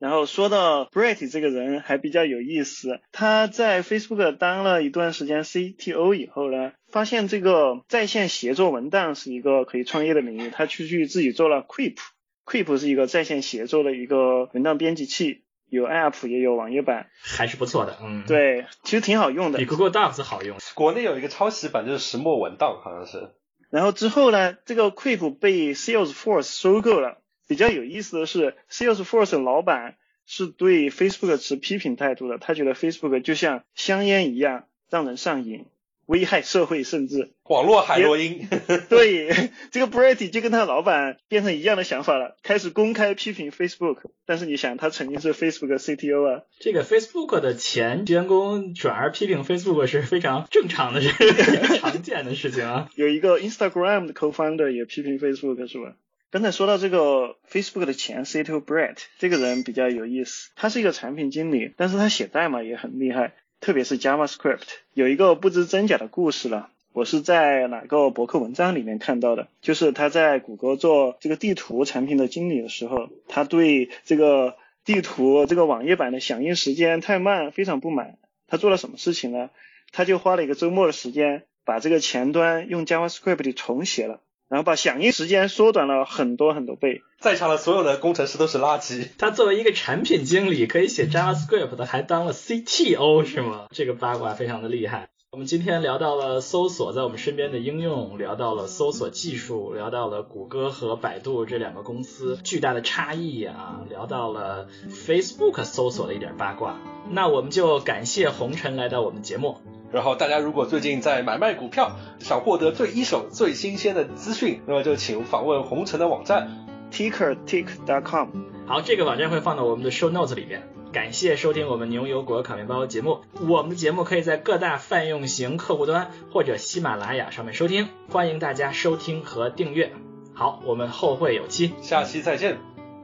[0.00, 20.56] 然后说到 Brett 这个人还比较有意思，他在 Facebook 当了一段时间 CTO 以后呢，发现这个在线协作文档是一个可以创业的领域，他出去自己做了 Quip，Quip 是一个在线协作的一个文档编辑器，有 App 也有网页版，还是不错的，嗯，对，其实挺好用的，比 Google Docs 好用。
[20.74, 23.32] 国内有一个抄袭版，就是石墨文档，好像是。
[23.70, 27.19] 然后之后呢，这个 Quip 被 Salesforce 收购了。
[27.50, 35.66] 比较有意思的是，Salesforce 老板是对 Facebook 持批评态度的，他觉得 Facebook 就像香烟一样让人上瘾。
[36.06, 38.48] 危害社会，甚至 网络海洛因。
[38.88, 43.98] 对，这个 Brady 就跟他老板变成一样的想法了，开始公开批评 Facebook。
[44.26, 46.42] 但是你想，他曾经是 Facebook CTO 啊。
[46.60, 51.00] 这个 Facebook 的前员工转而批评 Facebook 是非常正常的，
[51.80, 52.88] 常见的事情啊。
[52.94, 55.96] 有一个 Instagram 的 co-founder 也批评 Facebook 是吧？
[56.32, 63.32] 刚才说到这个 Facebook 的前 CTO Brett，这个人比较有意思，他是一个产品经理，但是他写代码也很厉害。
[63.60, 64.62] 特别是 JavaScript
[64.94, 78.18] 有一个不知真假的故事了，我是在哪个博客文章里面看到的，就是他在谷歌做这个地图产品的经理的时候，他对这个地图这个网页版的响应时间太慢非常不满。
[78.46, 79.50] 他做了什么事情呢？
[79.90, 84.20] 他就花了一个周末的时间，把这个前端用 JavaScript 重写了。
[84.50, 89.08] 然后把响应时间缩短了很多很多倍，在场的所有的工程师都是垃圾。
[89.16, 93.68] 他作为一个产品经理，可以写 JavaScript，的还当了 CTO 是吗？
[93.70, 95.08] 这个八卦非常的厉害。
[95.32, 106.80] 我们今天聊到了搜索在我们身边的应用，聊到了搜索技术，聊到了谷歌和百度这两个公司巨大的差异啊，聊到了 Facebook 搜索的一点八卦。
[107.10, 109.58] 那我们就感谢红尘来到我们节目。
[109.92, 118.30] 然后大家如果最近在买卖股票，想获得最一手、最新鲜的资讯，那么就请访问红尘的网站 tickertick.com。
[118.66, 120.64] 好，这个网站会放到我们的 show notes 里面。
[120.92, 123.20] 感谢收听我们牛油果烤面包节目。
[123.46, 129.92] 我们的节目可以在各大泛用型客户端或者喜马拉雅上面收听，欢迎大家收听和订阅。
[130.34, 132.58] 好，我们后会有期，下期再见，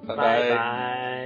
[0.07, 1.26] 拜拜。